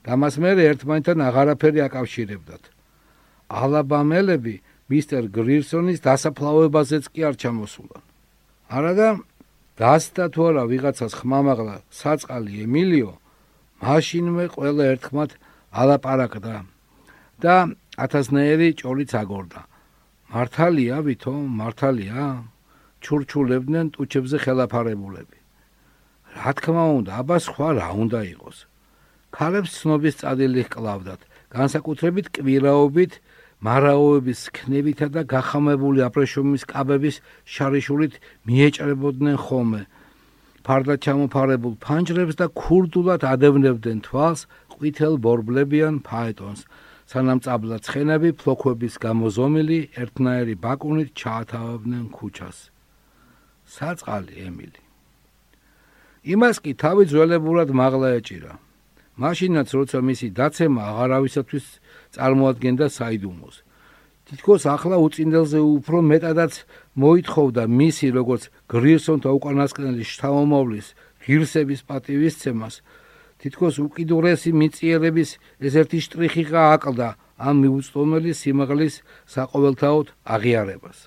[0.05, 2.63] და მას მერე ერთმანეთთან აღარაფერი აკავშირებდათ.
[3.63, 4.55] ალაბამელები
[4.91, 8.03] მისტერ გრირსონის დასაფლავებაზეც კი არ ჩამოსულან
[8.73, 9.09] არადა
[9.83, 13.13] დასთა თუ არა ვიღაცას ხმამაღლა საწყალი ემილიო
[13.83, 15.31] მაშინვე ყველა ერთხმად
[15.83, 16.57] ალაპარაკდა
[17.43, 17.55] და
[17.99, 19.61] ათასნაირი ჭოლიც აგორდა.
[20.33, 22.25] მართალია ვითომ მართალია
[23.05, 25.39] ჩურჩულებდნენ ტუჩებზე ხელაფარებულები.
[26.39, 28.59] რა თქმა უნდა აბა სხვა რა უნდა იყოს?
[29.37, 31.21] ქალებს ცნობის წადილი ჰკლავდათ.
[31.53, 33.13] განსაკუთრებით კვირაობით
[33.63, 37.17] მარაოების ქნებითა და გახამებული აბრეშუმის კაბების
[37.55, 38.15] შარიშულით
[38.47, 39.83] მიეჭრებოდნენ ხოლმე
[40.67, 46.67] ფარდა ჩამოფარებულ ფანჯრებს და ქურდულად ადევნებდნენ თვალს ყვითელ ბორბლებიან ფაეტონს
[47.13, 52.59] სანამ წაბლა ცხენები ფლოქების გამოზომილი ერთნაირი ბაკუნით ჩაათავებდნენ ქუჩას.
[53.75, 54.83] საწყალი ემილი.
[56.33, 58.53] იმას კი თავი ძველებურად მაღლა ეჭირა.
[59.23, 61.67] მაშინაც როცა მისი დაცემა აღარავისათვის
[62.15, 63.57] წარმოადგენდა საიდუმოს.
[64.29, 66.53] თითქოს ახლა უწინდელზე უფრო მეტადაც
[67.03, 70.87] მოითხოვდა მისი როგორც გრიესონთა უკანასკნელი შთამომავლის
[71.25, 72.75] ღირსების პატივისცემას
[73.43, 75.31] თითქოს უკიდურესი მიწიერების
[75.67, 77.09] ეს ერთი შტრიხი გააკლდა
[77.43, 78.95] ამ მიუწვდომელი სიმაღლის
[79.35, 80.99] საყოველთაოდ აღიარებას.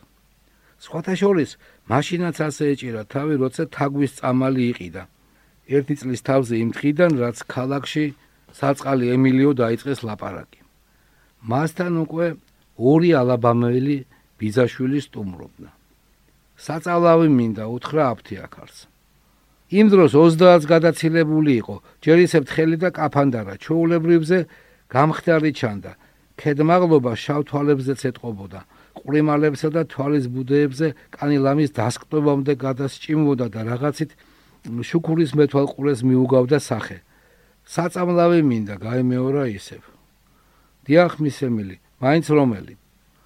[0.84, 1.56] სხვათა შორის,
[1.88, 5.04] მაშინაც ასე ეჭირა თავი, როცა თაგვის წამალი იყიდა.
[5.72, 8.06] ერთი წლის თავზე იმ დღიდან, რაც ქალაქში
[8.60, 10.65] საწყალი ემილიო დაიწყეს ლაპარაკი.
[11.46, 12.28] მასთან უკვე
[12.76, 13.98] ორი ალაბამელი
[14.42, 15.70] ბიზაშვილი სტუმრობდა.
[16.66, 18.78] საწალავი მინდა უთხრა აფთიაქარს.
[19.74, 24.40] იმ დროს 30-ს გადაცილებული იყო ჯერ ისევ თხელი და კაფანდარა ჩოულებრივზე
[24.94, 25.94] გამხდარი ჩანდა
[26.38, 28.62] ქედმაღლობა შავ თვალებზეც ეტყობოდა
[29.02, 34.12] ყრიმალებსა და თვალის ბუდეებზე კანი ლამის დასკტობამდე გადასჭიმოდა და რაღაცით
[34.86, 36.98] შუქურის მეთვალ ყურეს მიუგავდა სახე
[37.66, 39.95] საწამლავი მინდა გაიმეორა ისევ
[40.86, 42.74] დიახ მისემილი მაინც რომელი?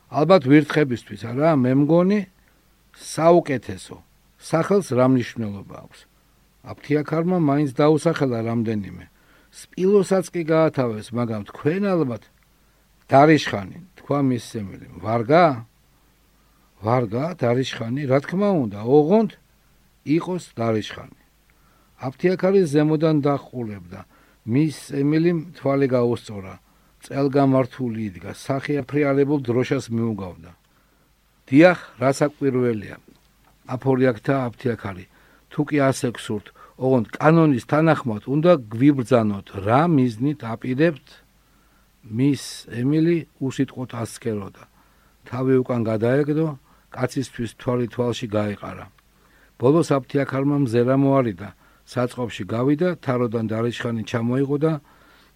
[0.09, 1.53] ალბათ ვირთხებისთვის არა?
[1.59, 2.19] მე მგონი
[2.95, 3.95] საუკეთესო.
[4.39, 5.99] სახელს რა მნიშვნელობა აქვს?
[6.71, 9.05] აფთიაქარმა მაინც დაუსახელა რამდენიმე.
[9.49, 12.23] სპილოსაც კი გაათავეს მაგრამ თქვენ ალბათ
[13.09, 15.69] დარიშხანი თქვა მის სემელი ვარგა?
[16.85, 19.31] ვარგა დარიშხანი რა თქმა უნდა ოღონდ
[20.15, 21.23] იყოს დარიშხანი
[22.07, 24.05] აფთიაქარი ზემოდან დახულებდა
[24.47, 26.53] მის ემილიმ თვალი გაუსწორა
[27.05, 30.51] წელგამართული იდგა სახე აფრიალებულ დროშას მიუგავდა
[31.49, 32.97] დიახ რასაკვირველია
[33.75, 35.05] აფორიაქთა აფთიაქარი
[35.49, 41.07] თუ კი ასე გსურთ, ოღონდ კანონის თანახმად უნდა გვიბრძანოთ რა მიზნით აპირებთ
[42.05, 44.63] მის ემილი უსიტყვოდ ასკეროდა.
[45.27, 46.47] თავი უკან გადაეგდო,
[46.95, 48.85] კაცისთვის თვალი თვალში გაიყარა.
[49.59, 51.49] ბოლოს აფთიაქარმა მზერა მოარიდა,
[51.89, 54.73] საწყობში გავიდა, თაროდან დარიშხანი ჩამოიღო და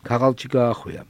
[0.08, 1.04] ქაღალდში გაახვია.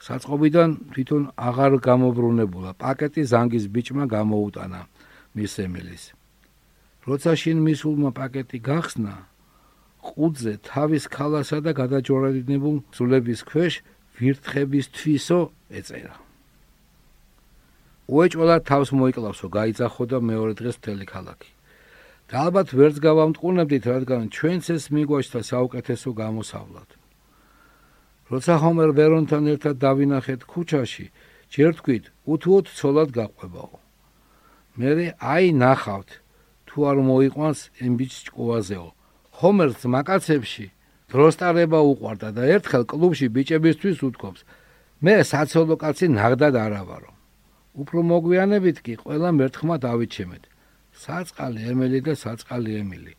[0.00, 2.70] საწყობიდან თვითონ აღარ გამობრუნებულა.
[2.80, 4.80] პაკეტი ზანგის ბიჭმა გამოუტანა
[5.36, 6.04] მის ემილის.
[7.08, 9.14] როცა შინ მისულმა პაკეტი გახსნა
[10.04, 13.74] ყუძე თავის ქალასა და გადაჯვარედინებულ ძულების ქვეშ
[14.20, 15.40] ვირთხების თვისო
[15.80, 16.16] ეწერა
[18.10, 21.50] უეჭვლა თავს მოიკლავსო გაიძახო და მეორე დღეს მთელი ქალაქი
[22.28, 26.99] და ალბათ ვერც გავამტყუნებდით რადგან ჩვენც ეს მიგვაჩნდა საუკეთესო გამოსავლად
[28.30, 31.06] როცა ჰომერ ვერონთან ერთად დავინახეთ ქუჩაში
[31.50, 33.76] ჯერ თქვით უთუოდ ცოლად გაყვებაო
[34.80, 36.10] მე აი ნახავთ
[36.70, 38.86] თუ არ მოიყვანს ემბიჩ ჭკუაზეო.
[39.42, 40.66] ჰომერს მაკაცებში
[41.10, 44.40] დროსტარება უყვარდა და ერთხელ კლუბში ბიჭებისთვის უთქვობს:
[45.02, 47.10] მე საცოლო კაცი ნაღდად არა ვარო.
[47.82, 50.42] უფრო მოგვიანებით კი ყველა მერთხმა დავიჩემეთ.
[51.02, 53.14] საწყალი ემილი და საწყალი ემილი.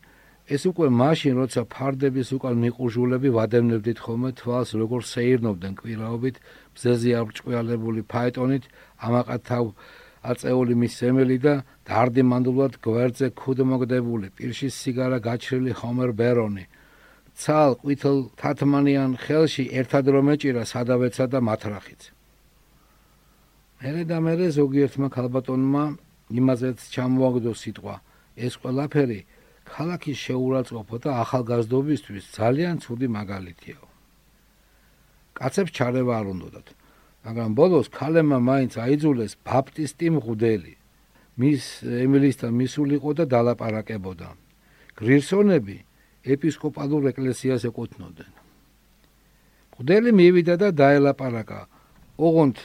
[0.54, 6.36] ეს უკვე მაშინ როცა ფარდების უკან მიყურჟულები ვადევნებდით ხოლმე თვალს როგორ სეირნობდნენ კვირაობით
[6.74, 8.64] ბზეზე არჭყვალებული ფაეტონით
[9.06, 9.64] ამაყად თავ
[10.32, 11.54] აწეული მის ემელი და
[11.88, 16.64] დარდი მანდულად გვერდზე ქუდმოგდებული პირში სიგარა გაჩრილი ჰომერ ბერონი
[17.36, 22.02] ცალ ყვითელ თათმანიან ხელში ერთად რომ ეჭირა სადავეცა და მათრახიც.
[23.82, 25.84] მერე და მერე ზოგიერთმა ქალბატონმა
[26.38, 27.96] იმაზეც ჩამოაგდო სიტყვა.
[28.36, 29.20] ეს ყველაფერი
[29.72, 33.80] ქალაქის შეურაცხყოფა და ახალგაზრდობისთვის ძალიან ცუდი მაგალითია
[35.38, 36.66] კაცებს ჩარევა არ უნდათ
[37.22, 40.74] მაგრამ ბოლოს ქალებმა მაინც აიძულეს ბაპტისტი მღვდელი.
[41.38, 44.28] მის ემილისთან მისულიყო და დალაპარაკებოდა.
[44.98, 45.76] გრირსონები
[46.34, 48.32] ეპისკოპალურ ეკლესიას ეკუთვნოდნენ.
[49.72, 51.60] მღვდელი მივიდა და დაელაპარაკა.
[52.18, 52.56] ოღონდ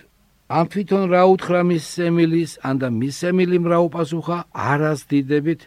[0.49, 5.61] ამ თვითონ რა უთხრა მის ემილის, ანდა მის ემილიმ რა უპასუხა, არას დიდებით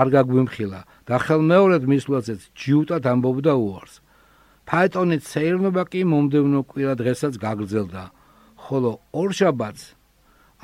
[0.00, 3.94] არ გაგვიმხილა და ხელმეორედ მისვლაცეთ ჯიუტად ამბობდა უარს.
[4.68, 8.04] ფაეტონით სეირნობა კი მომდევნო კვირა დღესაც გაგრძელდა.
[8.66, 9.84] ხოლო ორშაბათს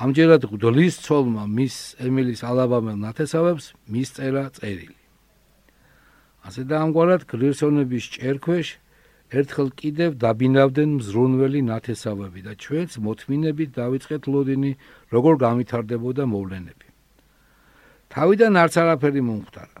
[0.03, 4.97] ამჯერად გდლის ცოლმა მის ემილის ალაბამელ ნათესავებს მისწერა წერილი.
[6.43, 8.67] ასე და ამგვარად გრირსონების ჭერქვეშ
[9.39, 14.71] ერთხელ კიდევ დაბინავდნენ მზრუნველი ნათესავები და ჩვენც მოთმინებით დავიწყეთ ლოდინი
[15.13, 16.82] როგორ გამithარდებოდა მოვლენები.
[18.13, 19.79] თავიდან არც არაფერი მომხდარა.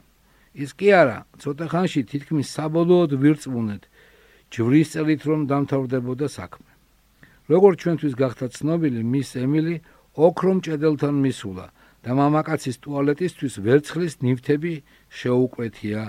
[0.53, 3.83] ის კი არა, ცოტა ხანში თითქმის საბოლოოდ ვირწმუნეთ
[4.53, 6.71] ჯვრის წელით რომ დამთავრდებოდა საქმე.
[7.49, 9.75] როგორც ჩვენთვის გახდა ცნობილი, მის ემილი
[10.17, 11.67] ოქრომ ჭედელთან მისულა
[12.03, 14.73] და მამაკაცის ტუალეტისთვის ვერცხლის ნივთები
[15.09, 16.03] შეუკვეთია.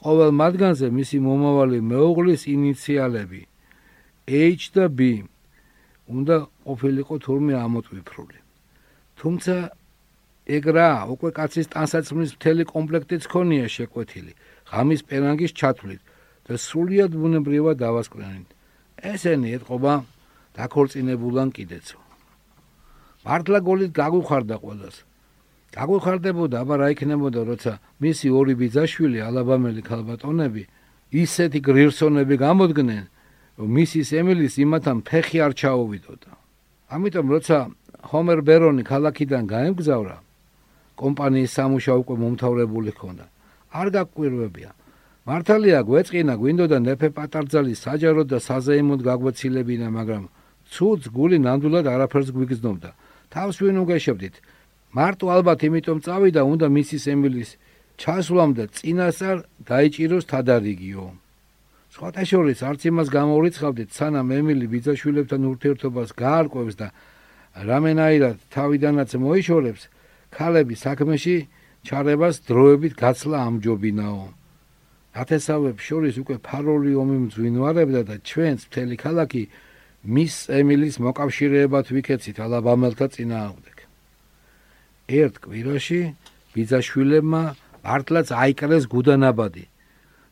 [0.00, 3.42] ყოველ მათგანზე მისი მომავალი მეუღლის ინიციალები
[4.30, 5.28] H და B
[6.08, 8.38] უნდა ყოფილიყო თურმე ამოტვიფრული.
[9.18, 9.54] თუმცა
[10.56, 14.32] ეგრა უკვე კაცის ტანსაცმლის მთელი კომპლექტიც ქონია შეკვეთილი,
[14.70, 16.02] ღამის პერანგის ჩათვლით
[16.46, 18.50] და სრულიად ბუნებრივად დავასკვნენით.
[19.12, 19.92] ესენი ეთყობა
[20.56, 21.98] დაქორწინებულან კიდეცო.
[23.24, 24.96] მართლა გოლით გაგვიხარდა ყველას.
[25.76, 30.62] გაგვიხარდებოდა, აბა რა იქნებოდა, როცა მისი ორი ბიძაშვილი ალაბამელი ქალბატონები
[31.14, 33.04] ისეთი გრირსონები გამოდგნენ,
[33.58, 36.30] რომ მისის ემილის იმათან ფეხი არ ჩაოვიდოდა.
[36.90, 37.56] ამიტომ როცა
[38.10, 40.16] ჰომერ ბერონი ქალაქიდან გაემგზავრა,
[41.02, 43.24] კომპანიის სამუშაო უკვე მომთავრებული ჰქონდა.
[43.80, 44.70] არ გაკვირვებია.
[45.28, 50.24] მართალია გვეწყინა გვინდოდა ნეფე პატარძალის საჯარო და საზეიმოდ გაგვეცილებინა, მაგრამ
[50.72, 52.90] ცუდს გული ნამდვილად არაფერს გვიგზნობდა.
[53.30, 54.34] თავს ვინ უგეშებდით?
[54.96, 57.50] მარტო ალბათ იმიტომ წავიდა, უნდა მისის ემილის
[58.00, 59.36] ჩასვლამდე წინასწარ
[59.70, 61.04] დაიჭიროს თადარიგიო.
[61.94, 66.88] სხვათა შორის არც იმას გამოურიცხავდით, სანამ ემილი ბიძაშვილებთან ურთიერთობას გაარკვევს და
[67.70, 69.82] რამენაირად თავიდანაც მოიშორებს,
[70.34, 71.36] ქალები საქმეში
[71.86, 74.26] ჩარებას დროებით გაცლა ამჯობინაო.
[75.20, 79.42] ათესავებს შორის უკვე ფარული ომი მძვინვარებდა და ჩვენს მთელი ქალაქი
[80.06, 83.76] მის ემილის მოკავშირეებად ვიქეცით ალაბამელთა წინააღმდეგ.
[85.10, 86.00] ერთ კვირაში
[86.54, 87.42] ბიძაშვილებმა
[87.84, 89.64] მართლაც აიკრეს გუდანაბადი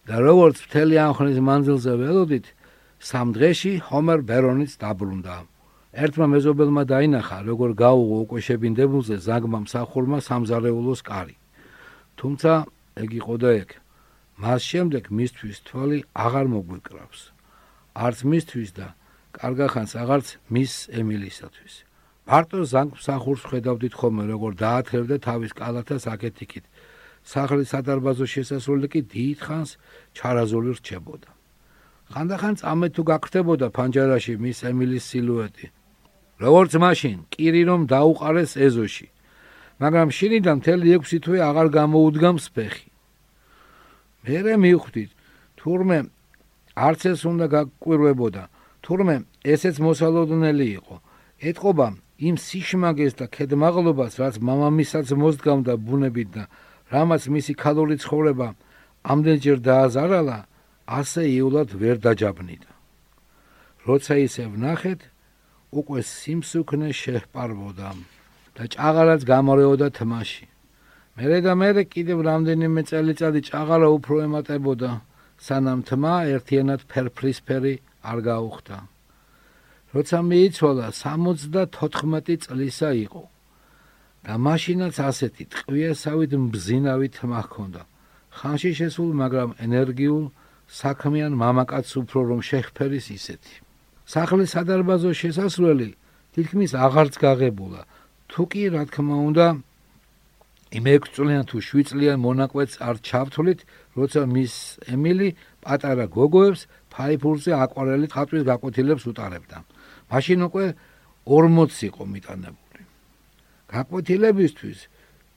[0.09, 2.47] და როგორც მთელი ამხნის მანძილზე ველოდით,
[3.09, 5.37] სამ დღეში ჰომერ ბერონიც დაბრუნდა.
[5.92, 11.37] ერთმა მეზობელმა დაინახა, როგორ გაუღო უკვე შებინდებულზე ზაგმა მსახურმა სამზარეულოს კარი.
[12.20, 12.53] თუმცა
[13.03, 13.68] ეგ იყო და ეგ.
[14.38, 17.20] მას შემდეგ მისთვის თვალი აღარ მოგვიკრავს.
[17.96, 18.88] არც მისთვის და
[19.33, 21.74] კარგახანს აღარც მის ემილისათვის.
[22.29, 26.64] მარტო ზანგ მსახურს ხედავდით ხოლმე, როგორ დაათრევდა თავის კალათას აკეთიქით.
[27.24, 29.70] სახლის სადარბაზო შესასვლელი კი დიდხანს
[30.16, 31.31] ჩარაზული რჩებოდა.
[32.12, 35.66] ხანდახან წამე თუ გაქრთებოდა ფანჯარაში მის ემილის სილუეტი.
[36.38, 39.09] როგორც მაშინ, კირი რომ დაუყარეს ეზოში.
[39.83, 42.88] მაგრამ შინიდან მთელი 6 თვე აღარ გამოუდგამს ფეხი.
[44.27, 45.11] მერე მივხვდით,
[45.59, 45.98] თურმე
[46.74, 48.44] არც ეს უნდა გაკვირვებოდა,
[48.83, 50.96] თურმე ესეც მოსალოდნელი იყო.
[51.48, 51.87] ეთყობა
[52.18, 56.44] იმ სიშმაგეს და ქედმაღლობას, რაც მამამისაც მოსდგამდა ბუნებით და
[56.90, 58.48] რამაც მისი ქალური ცხოვრება
[59.07, 60.38] ამდენჯერ დააზარალა,
[60.88, 62.70] ასე იულად ვერ დაჯაბნიდა.
[63.87, 65.01] როცა ისე ვნახეთ,
[65.68, 67.90] უკვე სიმსუქნე შეჰპარბოდა
[68.57, 70.46] და ჭაღალაც გამორეოდა თმაში.
[71.18, 74.90] მერე და მერე კიდევ რამდენიმე წელიწადი ჭაღალა უფრო ემატებოდა,
[75.38, 78.78] სანამ თმა ერთიანად ფერფლისფერი არ გაუხდა.
[79.94, 83.24] როცა მიიცვალა 74 წლისა იყო.
[84.24, 87.83] და მაშინაც ასეთი ტყვიესავით მბზინავით თმა ჰქონდა.
[88.38, 90.24] ხანში შესულ, მაგრამ ენერგიულ
[90.68, 93.67] საქმიან მამაკაც უფრო რომ შეხფერის ისეთი.
[94.09, 95.88] სახლის სადარბაზო შესასვლელი
[96.33, 97.83] თითქმის აღარც გაღებულა.
[98.33, 99.47] თუ კი რა თქმა უნდა
[100.68, 103.61] იმ 6 წლიან თუ 7 წლიან მონაკვეთს არ ჩავთვლით,
[103.97, 104.55] როცა მის
[104.92, 105.29] ემილი
[105.64, 106.61] პატარა გოგოებს
[106.92, 109.59] ფაიფურზე აკვარელით ხატვის გაკვეთილებს უტარებდა.
[110.12, 110.66] მაშინ უკვე
[111.25, 112.83] 40 იყო მიტანებული.
[113.68, 114.79] გაკვეთილებისთვის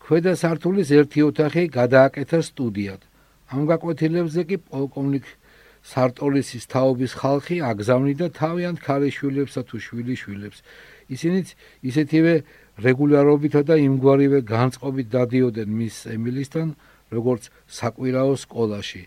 [0.03, 3.01] ქვედა სართულის ერთი ოთახი გადააკეთა სტუდიად.
[3.51, 5.25] ამ გაკვეთილებზე კი პოლკოვნიკ
[5.81, 10.59] სარტოლისის თაობის ხალხი აგზავნიდა თავიანთ ქალიშვილებსა თუ შვილიშვილებს.
[11.09, 11.47] ისინიც
[11.89, 12.33] ისეთივე
[12.85, 16.67] რეგულარობითა და იმგვარივე განწყობით დადიოდნენ მის ემილისთან,
[17.11, 19.03] როგორც საკვირაო სკოლაში.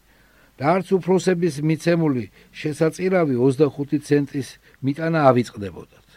[0.55, 4.49] და არც უფროსების მიცემული შესაწირავი 25 ცენტის
[4.87, 6.09] მიტანა ავიწყდებოდათ.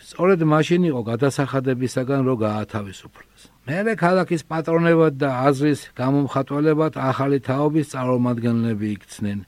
[0.00, 3.40] სწორედ მაშინ იყო გადასახადებისაგან რო გაათავისუფლეს.
[3.68, 9.38] მერე ქალაქის პატრონებად და აზრის გამომხატველებად ახალი თაობის წარმომადგენლები იქცნენ.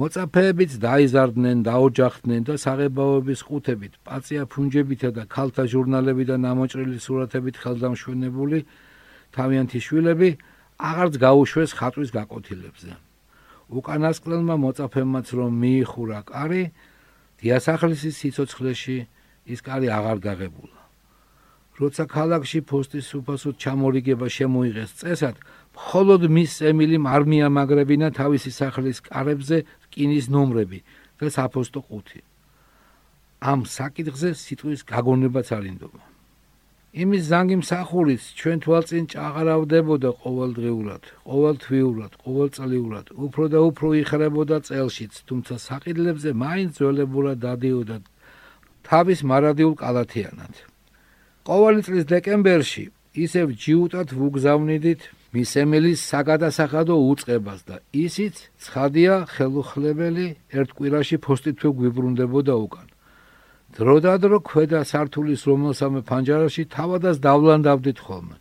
[0.00, 8.58] მოწაფეებიც დაიზარდნენ, დაოჯახდნენ და საღებავების ყუთებით, პაცია ფუნჯებითა და ქალთა ჟურნალებიდან ამოჭრილი სურათებით ხელდამშვენებული
[9.36, 10.30] თავიანთი შვილები
[10.80, 12.92] აღარც გაუშვეს ხატვის გაკვეთილებზე.
[13.76, 16.64] უკანასკნელმა მოწაფემაც რომ მიიხურა კარი,
[17.44, 18.98] დიასახლისის სიცოცხლეში
[19.52, 20.80] ის კარი აღარ გაღებულა.
[21.80, 25.36] როცა ქალაქში ფოსტის უფასოდ ჩამორიგება შემოიღეს წესად,
[25.72, 29.56] მხოლოდ მის ემილიმ არ მიამაგრებინა თავისი სახლის კარებზე
[29.90, 30.78] რკინის ნომრები
[31.18, 32.20] და საფოსტო ყუთი.
[33.40, 36.00] ამ საკითხზე სიტყვის გაგონებაც არინდობა.
[36.90, 45.54] იმის ზანგი მსახურიც ჩვენ თვალწინ ჭაღარავდებოდა ყოველდღიურად, ყოველთვიურად, ყოველწლიურად, უფრო და უფრო იხრებოდა წელშიც, თუმცა
[45.66, 47.96] საყიდლებზე მაინც ძველებურად დადიოდა
[48.90, 50.54] თავის მარადიულ კალათიანად.
[51.46, 58.34] ყოველი წლის დეკემბერში ისევ ჯიუტად ვუგზავნიდით მის ემილის საგადასახადო უწყებას და ისიც
[58.66, 60.26] ცხადია ხელუხლებელი
[60.58, 62.86] ერთ კვირაში ფოსტითვე გვიბრუნდებოდა უკან.
[63.78, 68.36] დროდადრო ქვედა სართულის რომელსამე ფანჯარაში თავადას დავლანდავდით ხოლმე.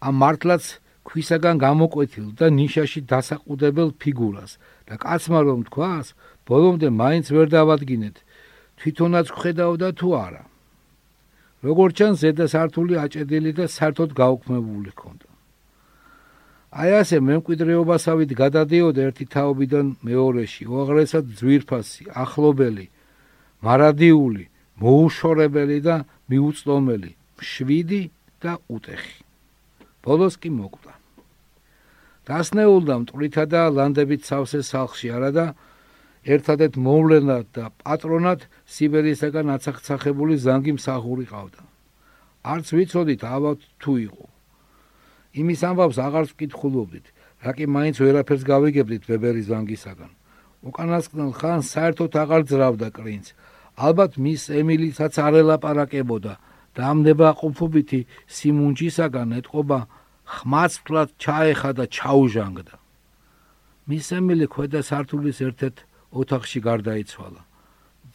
[0.00, 0.64] ამ მართლაც
[1.04, 4.56] ქვისაგან გამოკვეთილ და ნიშაში დასაყუდებელ ფიგურას
[4.88, 6.06] და კაცმა რომ თქვას,
[6.48, 8.16] ბოლომდე მაინც ვერ დავადგინეთ,
[8.80, 10.44] თვითონაც ხედავდა თუ არა.
[11.68, 15.27] როგორც ჩანს, ზედა სართული აჭედილი და საერთოდ გაუქმებული ჰქონდა.
[16.68, 22.86] აი ასე მემკვიდრეობასავით გადადიოდა ერთი თაობიდან მეორეში, უაღრესად ძვირფასი, ახლობელი,
[23.64, 24.44] მარადიული,
[24.76, 25.96] მოუშორებელი და
[26.28, 28.02] მიუწდომელი, შვიდი
[28.44, 29.16] და უტეხი.
[30.04, 30.92] ბოლოს კი მოკვდა.
[32.28, 35.46] დასნეულდა მტვრითა და ლანდებით სავსე სახლში არადა
[36.28, 41.62] ერთადერთ მოვლენად და პატრონად სიბერიისაგან აცახცახებული ზანგი მსახური ყავდა.
[42.44, 44.24] არც ვიცოდით ალბათ თუ იყო.
[45.34, 47.06] იმის ამბავს აღარც ვკითხულობდით,
[47.44, 50.10] რა კი მაინც ვერაფერს გავიგებდით ვებერის ვანგისაგან.
[50.68, 53.26] უკანასკნელ ხანს საერთოდ აღარ ძრავდა კრინც.
[53.78, 56.34] ალბათ მის ემილიცაც არ ელაპარაკებოდა
[56.74, 59.78] და ამ ნებაყოფობითი სიმუნჯისაგან ეთყობა
[60.28, 62.74] ხმაცფლად ჩაეხა და ჩაუჟანგდა.
[63.88, 65.76] მის ემილი ქვედა სართულის ერთ-ერთ
[66.12, 67.42] ოთახში გარდაიცვალა.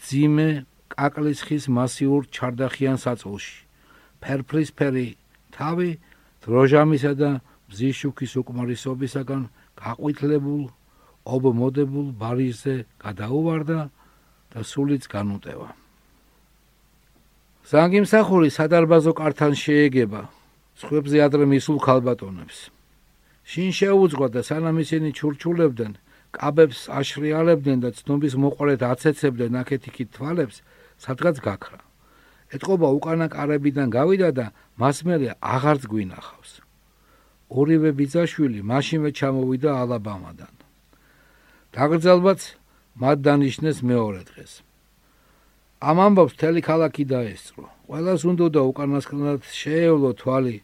[0.04, 0.50] ძიმე
[0.94, 3.58] კაკლის ხის მასიურ ჩარდახიან საწოლში.
[4.22, 5.08] ფერფლისფერი
[5.56, 5.90] თავი
[6.44, 7.30] დროჟამისა და
[7.72, 9.44] მზიშუქის უკმარისობისაგან
[9.80, 10.64] გაყვითლებულ
[11.24, 13.80] ობმოდებულ ბარიზე გადაუვარდა
[14.52, 15.70] და სულიც განუტევა.
[17.64, 20.22] სანგიმსახური სადარბაზო კართან შეეგება,
[20.84, 22.58] ხვებზე ადრე მისულ ქალბატონებს.
[23.48, 25.94] შინ შეუძღვა და სანამ ისინი ჩურჩულებდნენ,
[26.36, 30.58] კაბებს აშრიალებდნენ და ცნობის მოყოლეთ აცეცებდნენ აქეთ-იქით თვალებს,
[31.00, 31.80] სადღაც გაქრა.
[32.54, 34.46] ეთყობა უკანა კარებიდან გავიდა და
[34.78, 36.52] მას მერე აღარც გვინახავს.
[37.50, 40.54] ორივე ბიძაშვილი მაშინვე ჩამოვიდა ალაბამადან.
[41.74, 42.42] დაგრძალბაც
[43.02, 44.52] მათ დანიშნეს მეორე დღეს.
[45.82, 47.66] ამ ამბობს თელი ქალაქი დაესწრო.
[47.90, 50.58] ყველას უნდა უკანასკნელად შეევლო თვალი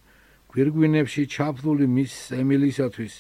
[0.50, 3.14] გვირგვინებში ჩაფლული მის ემილისათვის,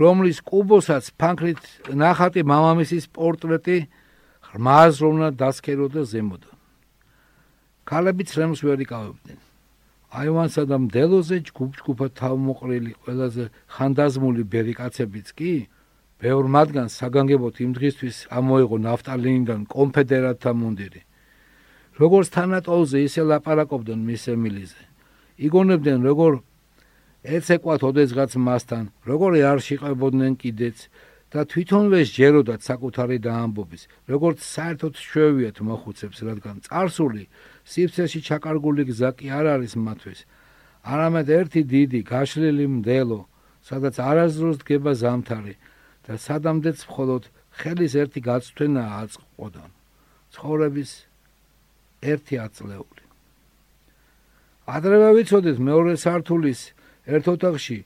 [0.00, 1.62] რომლის კუბოსაც ფანქრით
[1.94, 3.78] ნახატი მამამისის პორტრეტი
[4.52, 6.53] ღმაზროვნა დასქეროდა ზემოდან.
[7.84, 9.38] ქალები ცრემლს ვერ იკავებდნენ.
[10.14, 15.52] აივანსა და მდელოზე ჯგუფ-ჯგუფად თავმოყრილი ყველაზე ხანდაზმული ბერიკაცებიც კი
[16.22, 21.02] ბევრ მათგანს საგანგებოდ იმ დღისთვის ამოიღო ნაფტალინიდან კონფედერატთა მუნდირი.
[21.98, 24.82] როგორც თანატოლზე ისე ლაპარაკობდნენ მის ემილიზე.
[25.46, 26.32] იგონებდნენ როგორ
[27.24, 30.78] ეცეკვათ ოდესღაც მასთან, როგორი არ შიყებოდნენ კიდეც
[31.32, 37.24] და თვითონვე შეეროდათ საკუთარი დაამბობის, როგორც საერთოდ შვევიათ მოხუცებს, რადგან царსული
[37.64, 40.20] სიფცეში ჩაკარგული გზა კი არ არის მათთვის.
[40.84, 43.20] არამედ ერთი დიდი გაშლილი მდელო,
[43.64, 45.54] სადაც არაზრუს დგება ზამთარი
[46.04, 47.22] და სადამდეც მხოლოდ
[47.56, 49.70] ხელის ერთი გაწვენა აწყყოდან.
[50.34, 50.90] ცხოვრების
[52.04, 53.04] ერთი აწლეული.
[54.68, 56.60] ადრევე ვიცოდეთ მეორე სართულის
[57.08, 57.78] ერთ ოთახში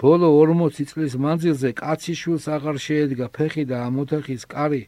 [0.00, 4.82] ბოლო 40 წლის მანძილზე კაციშვილს აღარ შეედგა ფეხი და ამ ოთახის კარი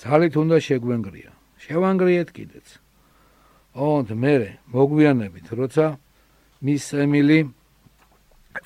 [0.00, 1.30] ძალით უნდა შეგვენგრია.
[1.60, 2.85] შევანგრიეთ კიდეც.
[3.76, 4.34] ოღონდ მე
[4.72, 5.86] მოგვიანებით, როცა
[6.64, 7.38] მის ემილი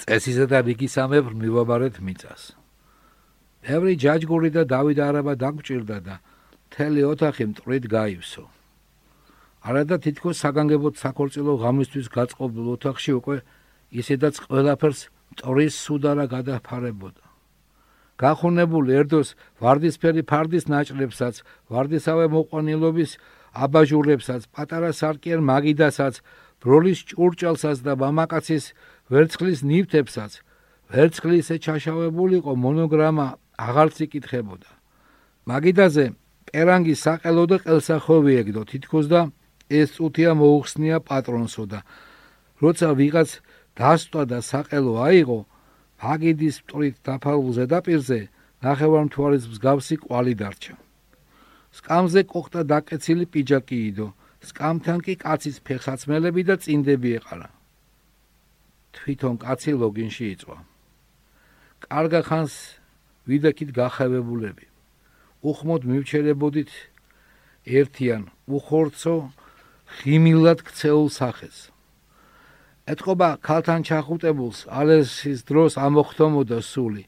[0.07, 2.55] წესისა და რიგისამებრ მივაბარეთ მიწას.
[3.67, 6.15] ბევრი ჯაჯგური და დავით არაბა დაგჭირდა და
[6.71, 8.45] მთელი ოთახი მტრით გაივსო.
[9.67, 13.37] არადა თითქოს საგანგებოდ საქორწილო ღამისთვის გაწყობილ ოთახში უკვე
[13.91, 15.01] ისედაც ყველაფერს
[15.35, 17.25] მტრის სუდარა გადაფარებოდა.
[18.21, 21.35] გახუნებული ერდოს ვარდისფერი ფარდის ნაჭრებსაც,
[21.73, 23.11] ვარდისავე მოყვანილობის
[23.55, 26.15] აბაჟურებსაც, პატარა სარკიერ მაგიდასაც,
[26.63, 28.65] ბროლის ჭურჭელსაც და მამაკაცის
[29.11, 30.33] ვერცხლის ნივთებსაც,
[30.93, 33.27] ვერცხლის ეჩაშავებულიყო მონოგრამა
[33.59, 34.71] აღარც იკითხებოდა.
[35.51, 36.05] მაგიდაზე
[36.51, 39.21] პერანგის საყელო და ყელსახოვი ეგდო თითქოს და
[39.71, 41.81] ეს წუთია მოუხსნია პატრონსო და
[42.63, 43.31] როცა ვიღაც
[43.79, 45.41] დასტვა და საყელო აიღო
[46.03, 48.21] მაგიდის მტრით დაფარულ ზედაპირზე
[48.67, 50.75] ნახევარ მთვარის მსგავსი ყვალი დარჩა.
[51.79, 54.09] სკამზე ყოხტა დაკეცილი პიჯაკი იდო,
[54.49, 57.49] სკამთან კი კაცის ფეხსაცმელები და წინდები ეყარა.
[58.97, 60.57] თვითონ კაცი ლოგინში იწვა.
[61.87, 62.55] კარგა ხანს
[63.31, 64.67] ვიდაკით გახევებულები.
[65.41, 66.71] უხმოდ მივჩერებოდით
[67.79, 68.23] ერთიან
[68.57, 69.15] უხორცო
[70.01, 71.71] ღიმილად ქცეულ სახეს.
[72.91, 77.05] ეთყობა ქალთან ჩახუტებულს ალესის დროს ამოხტომოდა სული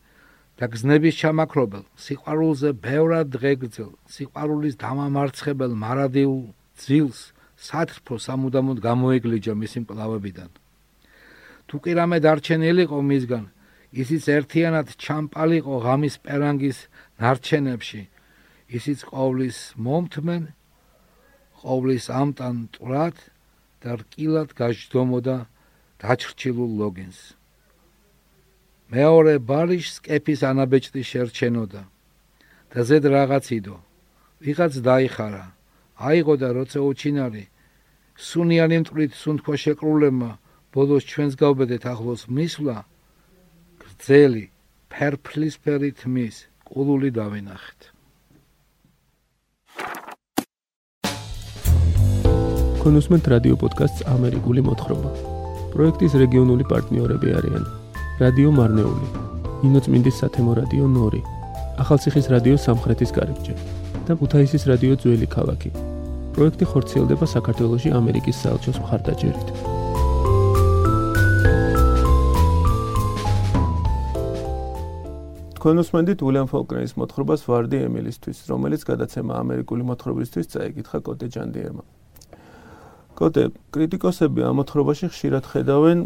[0.59, 6.42] და გზნების ჩამაქრობელ სიყვარულზე ბევრად დღეგრძელ სიყვარულის დამამარცხებელ მარადიულ
[6.82, 7.20] ძილს
[7.68, 10.50] სათრფო სამუდამოდ გამოეგლიჯა მისი მკლავებიდან.
[11.68, 13.44] თუ კი რამე დარჩენილიყო მისგან
[14.03, 16.78] ისიც ერთიანად ჩამპალიყო ღამის პერანგის
[17.22, 18.03] ნარჩენებში
[18.78, 20.42] ისიც ყოვლის მომთმენ
[21.62, 23.16] ყოვლის ამტან ტვრად
[23.84, 25.36] და რკილად გაჯდომოდა
[26.03, 27.20] დაჩრჩილულ ლოგინს
[28.93, 31.82] მეორე ბარიშს კეფის ანაბეჭდი შერჩენოდა
[32.72, 33.76] და ზედ რაღაციდო
[34.45, 35.45] ვიღაც დაიხარა.
[35.97, 37.45] აიღო და როცა უჩინარი
[38.28, 40.30] სუნიანი მტრით სუნთქვა შეკრულებმა
[40.76, 42.76] ბოლოს ჩვენს გავბედეთ ახლოს მისვლა
[43.80, 44.45] გრძელი
[44.93, 46.36] ფერფლისფერი თმის
[46.68, 47.80] ყულული დავინახეთ.
[52.84, 55.11] კონუსმენტ რადიო პოდკასტს ამერიკული მოთხრობა.
[55.72, 57.82] პროექტის რეგიონული პარტნიორები არიან
[58.20, 59.06] რადიო მარნეული,
[59.64, 61.22] ნინოწმინდის სათემო რადიო ნორი,
[61.80, 63.54] ახალციხის რადიო სამხრეთის კარიბჭე
[64.04, 65.70] და ქუთაისის რადიო ძველი ქალაქი.
[66.36, 69.48] პროექტი ხორციელდება საქართველოში ამერიკის საელჩოს მხარდაჭერით.
[75.56, 81.84] თქვენ უსმენთ უილიამ ფოლკნერის მოთხრობას ვარდი ემილისთვის, რომელიც გადაცემა ამერიკული მოთხრობისთვის წაიკითხა კოტე ჯანდიერმა.
[83.16, 83.42] კოტე,
[83.72, 85.98] კრიტიკოსები ამ მოთხრობაში ხშირად ხედავენ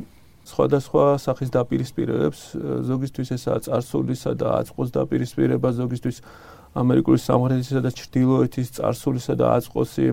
[0.47, 2.41] სხვადასხვა სახის დაპირისპირებებს,
[2.87, 6.23] ზოგისთვის ესაა царსულისა და აწყოს დაპირისპირება, ზოგისთვის
[6.77, 10.07] ამერიკული სამხრეთისა და ჩრდილოეთის царსულისა და აწყოსი.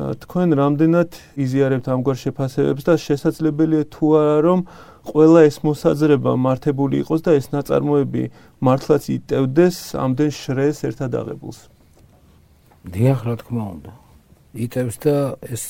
[0.00, 1.10] თქვენ რამდენად
[1.44, 4.60] იზიარებთ ამგვარ შეფასებებს და შესაძლებელია თუ არა რომ
[5.10, 8.22] ყველა ეს მოსაზრება მართებული იყოს და ეს ნაწარმოები
[8.64, 11.58] მართლაც იტევდეს ამდენ შრეს ერთად აღებულს.
[12.86, 13.92] დიახ, რა თქმა უნდა.
[14.54, 15.62] იტევს და ეს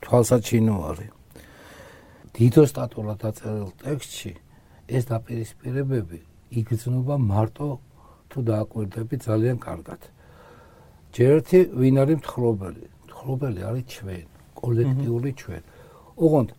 [0.00, 1.19] თვალსაჩინო არის.
[2.36, 4.32] დიდო სტატურად დაწერილ ტექსტში
[4.90, 6.18] ეს დაპირისპირებები
[6.60, 7.68] იგრძნობა მარტო
[8.30, 10.00] თუ დააკვირდები ძალიან კარგად.
[11.14, 12.84] ჯერთი ვინ არის მთხრობელი?
[13.06, 15.62] მთხრობელი არის ჩვენ, კოლექტიური ჩვენ.
[16.24, 16.50] ოღონდ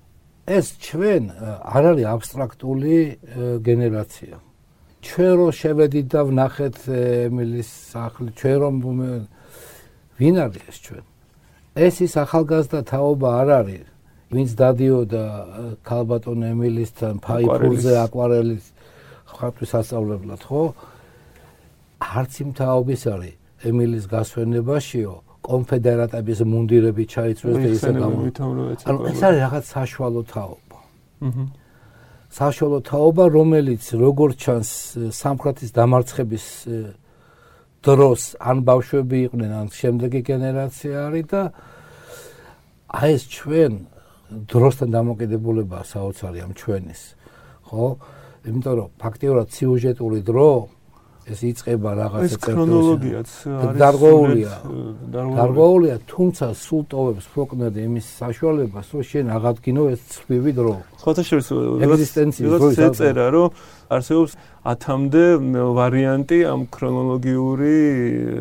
[0.57, 1.23] ეს ჩვენ
[1.75, 2.95] არ არის აბსტრაქტული
[3.67, 4.35] გენერაცია.
[5.01, 6.77] ჩვენ რო შევედით და ვნახეთ
[7.31, 8.75] ემილის სახლი, ჩვენ რომ
[10.19, 11.03] ვინ არის ეს ჩვენ?
[11.75, 13.87] ეს ის ახალგაზრდა თაობა არ არის,
[14.31, 15.23] ვინც დადიოდა
[15.83, 18.65] ქალბატონ ემილისთან ფაიფურზე აკვარელის
[19.31, 20.63] ხატვის ასწავლებლად, ხო?
[22.01, 23.35] არც იმ თაობის არის
[23.67, 28.79] ემილის გასვენებაშიო, კონფედერატების მუნდირები ჩაიწვეს და ისე გამომითავრეთ.
[28.87, 30.79] ანუ ეს არის რაღაც საშუალო თაობა.
[31.27, 31.45] აჰა.
[32.31, 34.69] საშუალო თაობა, რომელიც როგორც ჩანს
[35.11, 36.45] სამხრეთის დამარცხების
[37.81, 41.41] დროს ან ბავშვები იყვნენ, ან შემდეგი გენერაცია არის და
[42.91, 43.73] აი ეს ჩვენ
[44.31, 47.01] დროსთან დამოკიდებულება საოცარი ამ ჩვენის.
[47.67, 47.85] ხო?
[48.47, 50.51] იმიტომ რომ ფაქტიურად სიუჟეტური დრო
[51.21, 54.53] ეს იწება რაღაცა ქრონოლოგიაც არის დარღვეულია
[55.13, 60.73] დარღვეულია თუმცა სულ ტოვებს ფოკნერი იმის საშუალებას რომ შენ აღადგინო ეს ცხვივი დრო.
[60.97, 63.49] ხოთა შეიძლება ეგზისტენციის ეწერა რომ
[63.93, 64.31] არსებობს
[64.65, 65.25] 10-მდე
[65.77, 67.75] ვარიანტი ამ ქრონოლოგიური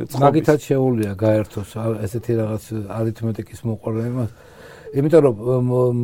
[0.09, 0.24] წყობის.
[0.24, 1.70] მაგითაც შეუულია გაერთოს
[2.09, 4.24] ესეთი რაღაც არითმეტიკის მოყოლება
[4.96, 5.36] იმიტომ რომ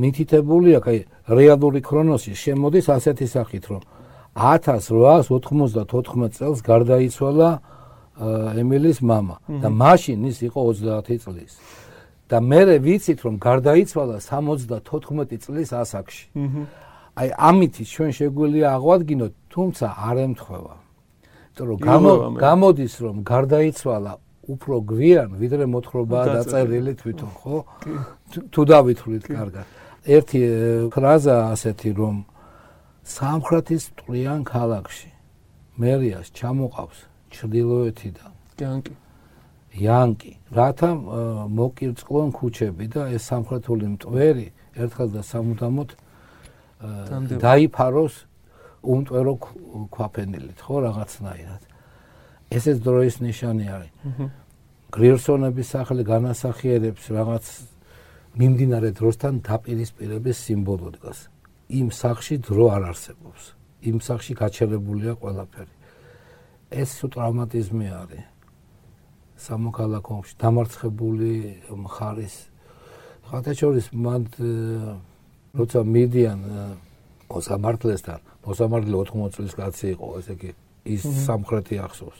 [0.01, 3.81] მითითებულია კაი რეალური ქრონოსი შემოდის ასეთი სახით რომ
[4.35, 7.49] 1894 წელს გარდაიცვალა
[8.61, 11.53] ემილის мама და მაშინ ის იყო 30 წლის.
[12.31, 16.25] და მე ვიცით რომ გარდაიცვალა 74 წლის ასაკში.
[17.19, 20.75] აი ამით ჩვენ შეგვიძლია აღვადგინოთ, თუმცა არ ემთხვევა.
[21.59, 24.13] იმიტომ რომ გამოდის რომ გარდაიცვალა
[24.46, 27.56] უფრო გვიან, ვიდრე მოთხრობაა დაწერილი თვითონ, ხო?
[28.52, 29.66] თუ დავითვლით კარგად.
[30.06, 30.40] ერთი
[30.94, 32.16] ფრაზა ასეთი რომ
[33.06, 35.10] სამხრეთის ტყიან ქალაქში
[35.82, 36.98] მერიას ჩამოყავს
[37.34, 38.30] ჩრდილოეთიდან.
[38.56, 38.94] იანკი
[39.76, 40.90] იანკი რათა
[41.52, 44.48] მოკირწყლონ ქუჩები და ეს სამხრეთული მტვერი
[44.80, 45.88] ერთხელ და სამუდამოდ
[47.44, 48.14] დაიფაროს
[48.86, 49.34] უმტვერო
[49.92, 51.62] ქვაფენილით ხო რაღაცნაირად
[52.50, 53.92] ესეც დროის ნიშანი არის
[54.94, 57.44] გრიერსონების სახლი განასახიერებს რაღაც
[58.36, 61.18] მიმდინარე დროსთან დაპირისპირების სიმბოლო დგას
[61.66, 63.42] იმ სახში დრო არ არსებობს.
[63.82, 65.74] იმ სახში გაჩერებულია ყველაფერი.
[66.70, 68.24] ეს სუ ტრავმატიზმი არის.
[69.38, 71.32] სამოქალაქო ომში დამარცხებული
[71.70, 72.34] მხარის
[73.26, 74.22] ხათაჩორის მან
[75.58, 76.38] როცა მიდიან
[77.26, 80.50] მოსამართლესთან, მოსამართლე 80 წლის კაცი იყო, ესე იგი
[80.86, 82.18] ის სამხრეთი ახსოვს.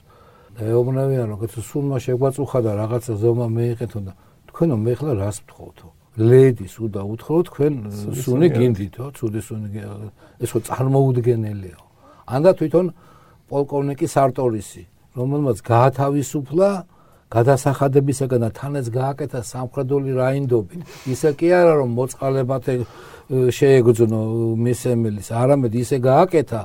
[0.57, 4.13] და ეუბნებიან რომ კაცო სულმა შეგვაწუხა და რაღაცა ზომა მეიყეთო და
[4.49, 5.89] თქვენო მე ხლა რას ვთხოვთო?
[6.17, 7.73] ლედის უდა უთხოვ თქვენ
[8.25, 9.69] სუნი გინდითო ცუდი სუნი
[10.41, 11.79] ეს ხო წარმოუდგენელია
[12.35, 12.87] ანდა თვითონ
[13.53, 14.83] პოლკოვნიკი სარტორისი
[15.13, 16.69] რომელმაც გაათავისუფლა
[17.27, 20.81] გადასახადებისაგან და თანაც გააკეთა სამხედრული რაინდობით.
[21.11, 22.65] ისე კი არა რომ მოწყალებათ
[23.59, 24.21] შეეგრძნო
[24.63, 26.63] მისემილის არამედ ისე გააკეთა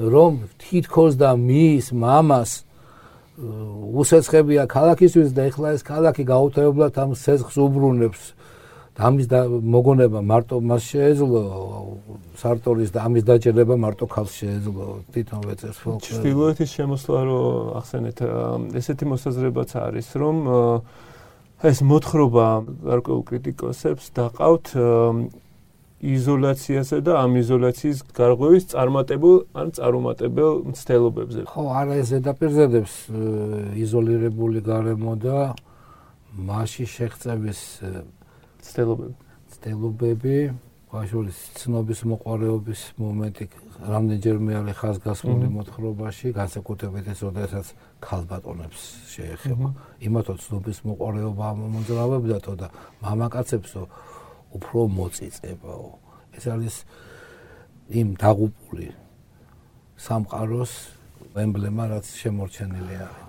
[0.00, 2.65] რომ თითქოს და მის მამას
[3.36, 8.22] უსეცხებია ქალაქისთვის და ეხლა ეს ქალაქი გაუთავებლად ამ სესხს უბრუნებს
[8.96, 11.40] ამის და მოგონება მარტო მას შეეძლო
[12.40, 16.06] სარტორის და ამის დაჭერება მარტო ხალხს შეეძლო თვითონ ვეწერს ფოლკლორი.
[16.16, 17.40] ჩრდილოეთის შემოსვლა რო
[17.76, 18.18] ახსენეთ
[18.80, 20.36] ესეთი მოსაზრებაც არის რომ
[21.60, 22.46] ეს მოთხრობა
[22.88, 24.66] გარკვეულ კრიტიკოსებს დაყავთ
[25.96, 31.40] იზოლაციასა და ამ იზოლაციის გარღვევის წარმატებულ ან წარუმატებელ მცდელობებზე.
[31.48, 32.94] ხო, არა ეს ზედაპირზედებს
[33.80, 35.56] იზოლირებული გარემო და
[36.36, 37.60] მასში შეღწევის
[38.60, 39.14] ცდელობები.
[39.56, 40.36] ცდელობები,
[40.92, 43.44] ბაშულის ცნობის მოყარეობის მომენტი
[43.76, 47.66] რამდენჯერმე არის ხაზგასმული მოთხრობაში, განსაკუთრებით ეს როდესაც
[48.04, 48.80] ქალბატონებს
[49.16, 49.68] შეეხება.
[50.04, 52.68] იმათო ცნობის მოყარეობა მომძრავებდათო და
[53.00, 53.82] მამაკაცებსო
[54.54, 55.88] უფრო მოწიწებაო.
[56.36, 56.76] ეს არის
[57.90, 58.88] იმ დაღუპული
[59.96, 60.72] სამყაროს
[61.36, 63.26] ემბლემა რაც შემორჩენილი არის.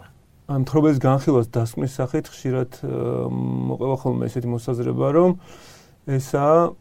[0.47, 2.71] ამ თრობების განხილვას დასკვნის სახით ხშირად
[3.67, 5.31] მოყვება ხოლმე ესეთი მოსაზრება, რომ
[6.07, 6.71] ესაა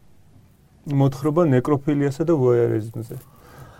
[0.87, 3.15] მოთხრობა ნეკროფილიასა და ვოიერიზმზე.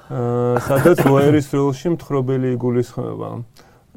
[0.07, 3.29] აა სადაც ვოიერის როლში მთხრობელი იგულისხმება.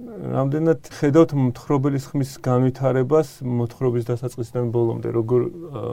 [0.00, 5.40] რამდენად ხედავთ მთხრობელის ხმის განვითარებას მოთხრობის დასაწყისიდან ბოლომდე, როგორ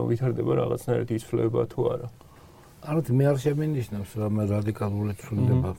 [0.08, 2.08] ვითარდება რაღაცნაირად იცვლება თუ არა?
[2.88, 5.72] ანუ მე არ შემინიშნებს რომ რადიკალური ცვლილება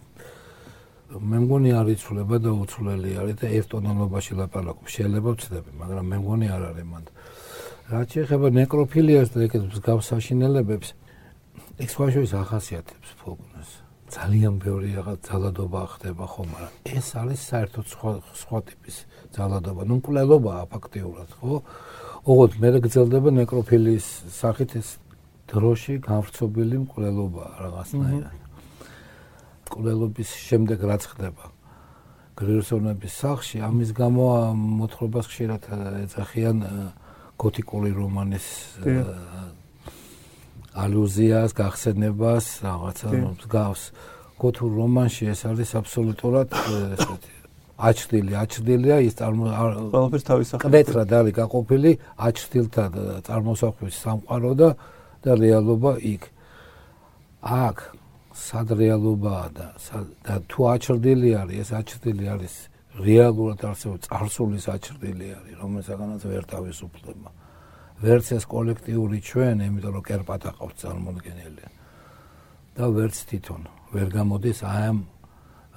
[1.09, 4.87] მე მგონი არ იცვლება და უცვლელი არის და ერთონალობაში ლაპარაკობ.
[4.93, 7.07] შეიძლება ვცდები, მაგრამ მე მგონი არ არის მანდ.
[7.89, 10.89] რაც შეეხება ნეკროფილიას და ეგეთ მსგავსაშინელებებს,
[11.81, 13.48] ეს ხოშოის ახასიათებს ფოლკლორს.
[14.09, 18.97] ძალიან ბევრი რაღაც ძალადობა ხდება ხომ, მაგრამ ეს არის საერთოდ სხვა სხვა ტიპის
[19.37, 19.81] ძალადობა.
[19.89, 21.55] ნუ მკვლელობაა ფაქტიურად, ხო?
[22.29, 24.89] ოღონდ მე გძელდება ნეკროფილიის სახით ეს
[25.49, 28.37] დროში განვრცობილი მკვლელობაა რაღაცნაირად.
[29.69, 31.45] მკვლელობის შემდეგ რაც ხდება
[32.39, 35.63] გრიერსონების სახში, ამის გამო მოთხრობას ხშირად
[36.07, 36.59] ეძახიან
[37.35, 38.47] გოთიკური რომანის
[40.75, 43.09] ალუზიას, გახსენებას, რაღაცა
[43.39, 43.83] მსგავს.
[44.39, 47.33] გოთურ რომანში ეს არის აბსოლუტურად ესეთი
[47.79, 49.47] აჩრდილი, აჩრდილია ის წარმო
[49.91, 50.63] ყველაფერს თავის სახით.
[50.67, 52.85] კრეტრად არის გაყოფილი აჩრდილთა
[53.27, 54.69] წარმოსახვის სამყარო და
[55.23, 56.23] და რეალობა იქ.
[57.43, 57.77] აქ
[58.35, 59.67] სად რეალობაა და
[60.27, 62.55] და თუ აჩრდილი არის, ეს აჩრდილი არის
[62.99, 67.29] რეალურად არსებობს წარსულის აჩრდილი არის, რომელსაც ვერ თავისუფლდება.
[68.03, 71.65] ვერც ეს კოლექტიური ჩვენ, იმიტომ რომ კერპატა ყავს წარმოდგენილი.
[72.79, 74.99] და ვერც თვითონ ვერ გამოდის აი ამ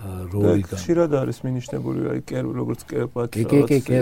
[0.01, 0.77] როლიდან.
[0.77, 3.33] ხშირად არის მინიშნებული აი კერ როგორც კერპატა.
[3.37, 3.97] კი კი კი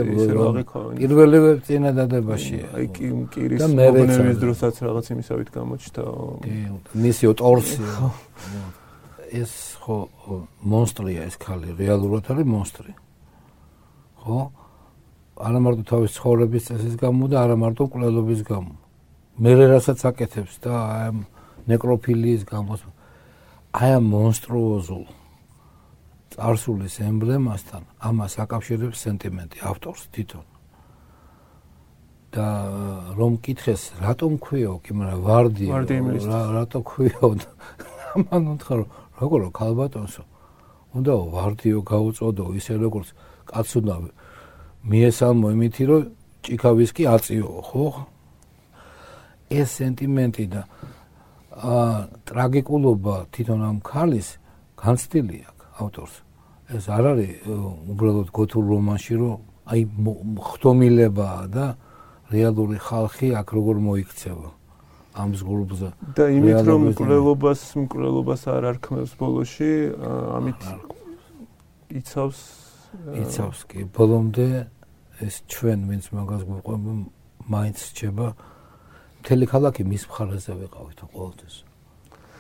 [0.99, 2.59] პირველი წინადადებაში.
[2.76, 6.03] აი კი კირის მომნევის დროსაც რაღაც იმისავით გამოჩნდა.
[6.43, 6.55] კი
[7.03, 7.93] მისი ტორსია.
[9.43, 9.51] ეს
[9.84, 9.97] ხო
[10.65, 12.91] მონსტრია ეს ხალი, რეალურად არის მონსტრი.
[14.24, 14.39] ხო?
[15.40, 18.74] არა მარტო თავის ცხოვრების წესის გამო და არა მარტო კვლელობის გამო.
[19.40, 21.18] მე რასაც აკეთებს და აი ამ
[21.72, 22.76] ნეკროფილიის გამო
[23.80, 25.06] აი ამ მონსტრუოზულ
[26.36, 30.46] წარსულის ემბლემასთან ამას აკავშირებს სენტიმენტი ავტორს თვითონ.
[32.30, 32.46] და
[33.18, 35.66] რომ კითხეს რატომ ქვიო, კი მაგრამ ვარდი
[36.54, 37.26] რატო ქვიო?
[38.14, 38.84] ამან უთხრა
[39.22, 40.24] როგორ ქალბატონსო
[40.98, 43.14] უნდა ვარდიო გაუწოდო ისე როგორც
[43.50, 43.96] კაც უნდა
[44.90, 46.04] მიესალმო იმითი რომ
[46.46, 47.86] ჭიქავისკი აწიო ხო?
[49.50, 50.62] ეს სენტიმენტი და
[51.60, 54.28] ა ტრაგიკულობა თვითონ ამ ქალის
[54.80, 56.16] განცდილი აქვს ავტორს.
[56.70, 57.32] ეს არ არის
[57.90, 59.38] უბრალოდ გოთურ რომანში რომ
[59.74, 59.82] აი
[60.50, 61.66] ხტომილებაა და
[62.30, 64.50] რეალური ხალხი აქ როგორ მოიქცევა
[65.18, 69.72] ამ ზღურბზე და იმით რომ მკვლელობას მკვლელობას არ არქმევს ბოლოში
[70.38, 70.62] ამით
[72.00, 72.40] იცავს
[73.18, 74.48] იცავს კი ბოლომდე
[75.26, 76.91] ეს ჩვენ ვინც მაგას გვყვება
[77.49, 78.28] მაინც რჩება.
[79.20, 81.55] მთელი ქალაქი მის მხარეზე ვიყავით ყოველთვის.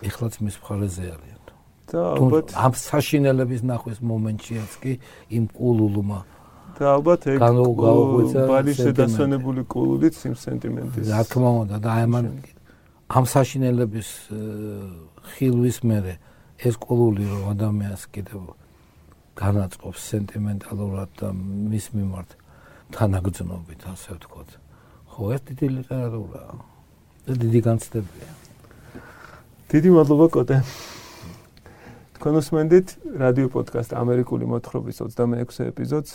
[0.07, 1.39] ეხლაც მის მხარეზე არიან
[1.89, 4.93] და ალბათ ამ საშინელების ნახვის მომენტშიაც კი
[5.35, 6.19] იმ კულულმა
[6.77, 7.39] და ალბათ ეგ
[8.53, 12.15] ბალიში დასვენებული კულუდით იმ სენტიმენტის რა თქმა უნდა და აი ამ
[13.09, 14.09] ამ საშინელების
[15.33, 16.13] ხილვის მერე
[16.67, 18.41] ეს კულული რომ ადამიანს კიდევ
[19.39, 21.27] განაწყობს სენტიმენტალურად და
[21.71, 22.29] მის მიმართ
[22.95, 24.49] თანაგზნობით, ასე ვთქვათ.
[25.09, 26.53] ხო, ეს დიდი ლიტერატურაა.
[27.29, 28.29] და დიდი განცდებია.
[29.69, 30.57] დიდი მადლობა კოტე.
[32.19, 32.87] კონსმენდით
[33.21, 36.11] რადიო პოდკასტ ამერიკული მოთხრობის 26 ეპიზოდს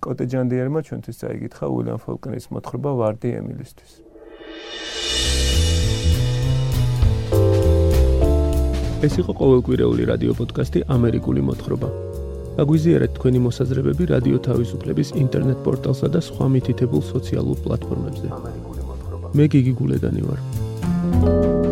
[0.00, 3.92] კოტე ჯანდიერმა ჩვენთვის წაიგითხა უილიამ ფოლკნერის მოთხრობა ვარდი ემილისთვის.
[9.04, 12.13] ეს იყო ყოველკვირეული რადიო პოდკასტი ამერიკული მოთხრობა.
[12.62, 18.28] აგვიზიარეთ თქვენი მოსაზრებები რადიო თავისუფლების ინტერნეტ პორტალსა და სხვა მითითებულ სოციალურ პლატფორმებზე.
[19.34, 20.38] მე გიგი გულედანი ვარ.
[21.14, 21.63] thank you